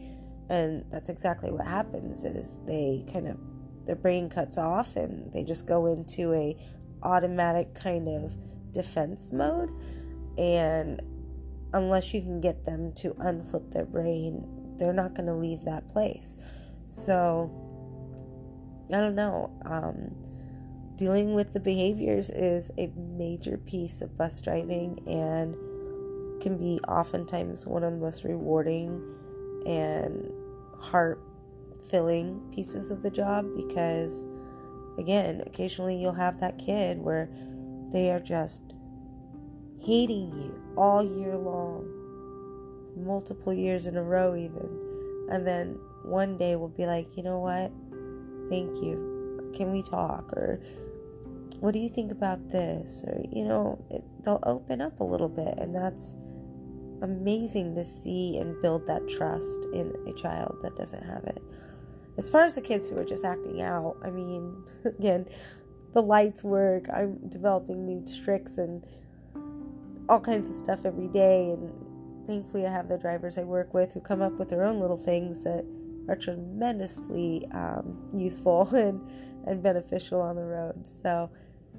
and 0.53 0.85
that's 0.93 1.09
exactly 1.09 1.51
what 1.51 1.67
happens 1.67 2.25
is 2.25 2.61
they 2.67 3.05
kind 3.12 3.27
of 3.27 3.37
their 3.87 3.97
brain 3.97 4.31
cuts 4.31 4.59
off 4.59 4.95
and 4.95 5.33
they 5.33 5.43
just 5.43 5.67
go 5.67 5.87
into 5.87 6.33
a 6.33 6.57
automatic 7.03 7.75
kind 7.75 8.07
of 8.07 8.33
defense 8.73 9.33
mode 9.33 9.71
and 10.38 11.03
unless 11.75 12.15
you 12.15 12.21
can 12.21 12.41
get 12.41 12.65
them 12.65 12.93
to 12.93 13.11
unflip 13.15 13.73
their 13.73 13.85
brain 13.85 14.47
they're 14.83 14.93
not 14.93 15.15
going 15.15 15.27
to 15.27 15.35
leave 15.35 15.65
that 15.65 15.88
place. 15.88 16.37
So, 16.87 17.51
I 18.93 18.99
don't 18.99 19.15
know. 19.15 19.51
Um, 19.65 20.15
dealing 20.97 21.35
with 21.35 21.53
the 21.53 21.61
behaviors 21.61 22.31
is 22.31 22.71
a 22.79 22.88
major 22.97 23.59
piece 23.59 24.03
of 24.03 24.17
bus 24.17 24.41
driving 24.41 24.99
and 25.07 25.55
can 26.43 26.59
be 26.59 26.81
oftentimes 26.88 27.67
one 27.67 27.85
of 27.85 27.93
the 27.93 27.99
most 27.99 28.25
rewarding 28.25 29.01
and 29.67 30.33
heart 30.83 31.23
filling 31.88 32.40
pieces 32.55 32.90
of 32.90 33.03
the 33.03 33.11
job 33.11 33.47
because, 33.57 34.27
again, 34.99 35.42
occasionally 35.47 35.97
you'll 35.97 36.12
have 36.12 36.40
that 36.40 36.59
kid 36.59 36.99
where 36.99 37.31
they 37.92 38.11
are 38.11 38.21
just 38.21 38.62
hating 39.81 40.33
you 40.33 40.62
all 40.77 41.03
year 41.03 41.37
long 41.37 41.88
multiple 42.97 43.53
years 43.53 43.87
in 43.87 43.97
a 43.97 44.03
row, 44.03 44.35
even. 44.35 45.27
And 45.31 45.47
then 45.47 45.79
one 46.05 46.37
day 46.37 46.57
we'll 46.57 46.68
be 46.68 46.87
like, 46.87 47.16
you 47.16 47.23
know 47.23 47.38
what? 47.38 47.73
Thank 48.51 48.83
you. 48.83 49.51
Can 49.55 49.73
we 49.73 49.83
talk? 49.83 50.33
Or 50.33 50.61
what 51.61 51.73
do 51.73 51.79
you 51.79 51.88
think 51.88 52.12
about 52.12 52.51
this? 52.51 53.05
Or, 53.07 53.23
you 53.31 53.45
know, 53.45 53.83
it, 53.90 54.05
they'll 54.25 54.42
open 54.42 54.81
up 54.81 55.01
a 55.01 55.05
little 55.05 55.29
bit. 55.29 55.55
And 55.59 55.75
that's 55.75 56.16
amazing 57.03 57.75
to 57.75 57.85
see 57.85 58.38
and 58.38 58.61
build 58.62 58.87
that 58.87 59.07
trust 59.09 59.67
in 59.73 59.95
a 60.07 60.12
child 60.12 60.57
that 60.62 60.75
doesn't 60.77 61.03
have 61.03 61.25
it. 61.25 61.43
As 62.19 62.29
far 62.29 62.45
as 62.45 62.55
the 62.55 62.61
kids 62.61 62.88
who 62.88 62.99
are 62.99 63.05
just 63.05 63.25
acting 63.25 63.62
out, 63.62 63.97
I 64.03 64.11
mean, 64.11 64.65
again, 64.85 65.27
the 65.93 66.03
lights 66.03 66.43
work. 66.43 66.88
I'm 66.93 67.19
developing 67.29 67.85
new 67.85 68.05
tricks 68.25 68.59
and 68.59 68.85
all 70.09 70.21
kinds 70.21 70.49
of 70.49 70.55
stuff 70.55 70.81
every 70.85 71.09
day 71.09 71.51
and 71.51 71.73
thankfully, 72.27 72.67
I 72.67 72.71
have 72.71 72.88
the 72.88 72.99
drivers 72.99 73.38
I 73.38 73.45
work 73.45 73.75
with 73.75 73.93
who 73.93 74.01
come 74.01 74.23
up 74.23 74.33
with 74.33 74.49
their 74.49 74.65
own 74.65 74.81
little 74.81 74.97
things 74.97 75.43
that 75.43 75.65
are 76.09 76.17
tremendously 76.17 77.47
um, 77.53 77.99
useful 78.12 78.69
and, 78.75 79.01
and 79.47 79.62
beneficial 79.62 80.21
on 80.21 80.37
the 80.37 80.45
road. 80.45 80.87
So, 80.87 81.31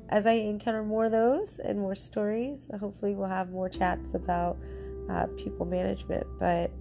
as 0.10 0.26
I 0.26 0.34
encounter 0.34 0.84
more 0.84 1.06
of 1.06 1.12
those 1.12 1.60
and 1.60 1.80
more 1.80 1.96
stories, 1.96 2.68
hopefully, 2.80 3.16
we'll 3.16 3.30
have 3.30 3.52
more 3.52 3.70
chats 3.70 4.14
about 4.14 4.58
uh, 5.10 5.28
pupil 5.38 5.66
management. 5.66 6.26
But 6.40 6.72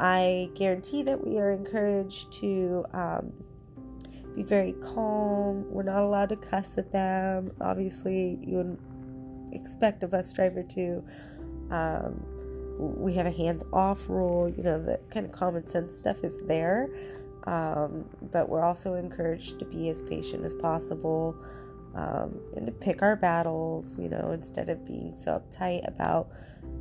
I 0.00 0.50
guarantee 0.54 1.02
that 1.02 1.26
we 1.26 1.38
are 1.38 1.52
encouraged 1.52 2.32
to 2.40 2.84
um, 2.92 3.32
be 4.34 4.42
very 4.42 4.72
calm. 4.72 5.64
We're 5.70 5.82
not 5.82 6.02
allowed 6.02 6.30
to 6.30 6.36
cuss 6.36 6.78
at 6.78 6.92
them. 6.92 7.52
Obviously, 7.60 8.38
you 8.42 8.56
would 8.56 8.78
expect 9.52 10.02
a 10.02 10.08
bus 10.08 10.32
driver 10.32 10.62
to. 10.62 11.04
Um, 11.70 12.24
we 12.78 13.14
have 13.14 13.26
a 13.26 13.30
hands 13.30 13.62
off 13.72 14.00
rule, 14.08 14.48
you 14.48 14.62
know, 14.62 14.82
the 14.82 14.98
kind 15.10 15.24
of 15.24 15.32
common 15.32 15.66
sense 15.66 15.96
stuff 15.96 16.24
is 16.24 16.40
there. 16.46 16.88
Um, 17.44 18.04
but 18.30 18.48
we're 18.48 18.64
also 18.64 18.94
encouraged 18.94 19.58
to 19.58 19.64
be 19.64 19.88
as 19.88 20.00
patient 20.02 20.44
as 20.44 20.54
possible 20.54 21.36
um, 21.94 22.40
and 22.56 22.66
to 22.66 22.72
pick 22.72 23.02
our 23.02 23.16
battles, 23.16 23.98
you 23.98 24.08
know, 24.08 24.30
instead 24.32 24.68
of 24.68 24.84
being 24.86 25.14
so 25.14 25.42
uptight 25.42 25.86
about 25.86 26.30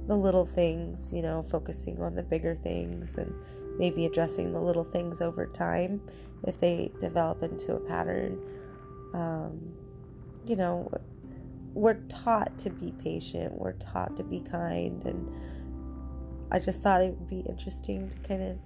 the 0.08 0.16
little 0.16 0.46
things, 0.46 1.12
you 1.14 1.22
know, 1.22 1.44
focusing 1.44 2.02
on 2.02 2.16
the 2.16 2.24
bigger 2.24 2.56
things 2.56 3.18
and 3.18 3.34
maybe 3.78 4.06
addressing 4.06 4.52
the 4.52 4.60
little 4.60 4.84
things 4.84 5.22
over 5.22 5.46
time 5.48 6.02
if 6.48 6.60
they 6.60 6.92
develop 7.00 7.44
into 7.44 7.76
a 7.76 7.80
pattern. 7.80 8.40
Um, 9.14 9.74
you 10.46 10.56
know, 10.56 10.92
we're 11.74 12.02
taught 12.10 12.58
to 12.60 12.70
be 12.70 12.92
patient, 13.04 13.54
we're 13.54 13.74
taught 13.74 14.18
to 14.18 14.24
be 14.24 14.42
kind, 14.42 15.04
and 15.06 15.30
I 16.52 16.60
just 16.60 16.82
thought 16.82 17.02
it 17.02 17.16
would 17.18 17.30
be 17.30 17.42
interesting 17.48 18.10
to 18.10 18.18
kind 18.20 18.42
of 18.42 18.58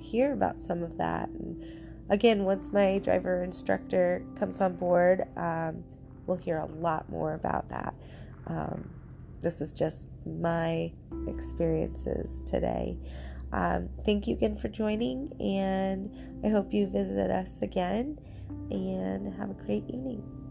hear 0.00 0.32
about 0.32 0.60
some 0.60 0.82
of 0.82 0.96
that. 0.98 1.28
And 1.30 1.64
again, 2.10 2.44
once 2.44 2.72
my 2.72 2.98
driver 2.98 3.42
instructor 3.42 4.24
comes 4.36 4.60
on 4.60 4.76
board, 4.76 5.26
um, 5.36 5.82
we'll 6.26 6.36
hear 6.36 6.58
a 6.58 6.66
lot 6.66 7.08
more 7.08 7.34
about 7.34 7.68
that. 7.70 7.94
Um, 8.46 8.90
this 9.44 9.60
is 9.60 9.72
just 9.72 10.08
my 10.26 10.92
experiences 11.28 12.42
today. 12.46 12.96
Um, 13.52 13.88
thank 14.04 14.26
you 14.26 14.34
again 14.34 14.56
for 14.56 14.68
joining, 14.68 15.30
and 15.40 16.44
I 16.44 16.48
hope 16.48 16.72
you 16.72 16.88
visit 16.88 17.30
us 17.30 17.62
again. 17.62 18.18
And 18.70 19.32
have 19.34 19.50
a 19.50 19.54
great 19.54 19.84
evening. 19.88 20.43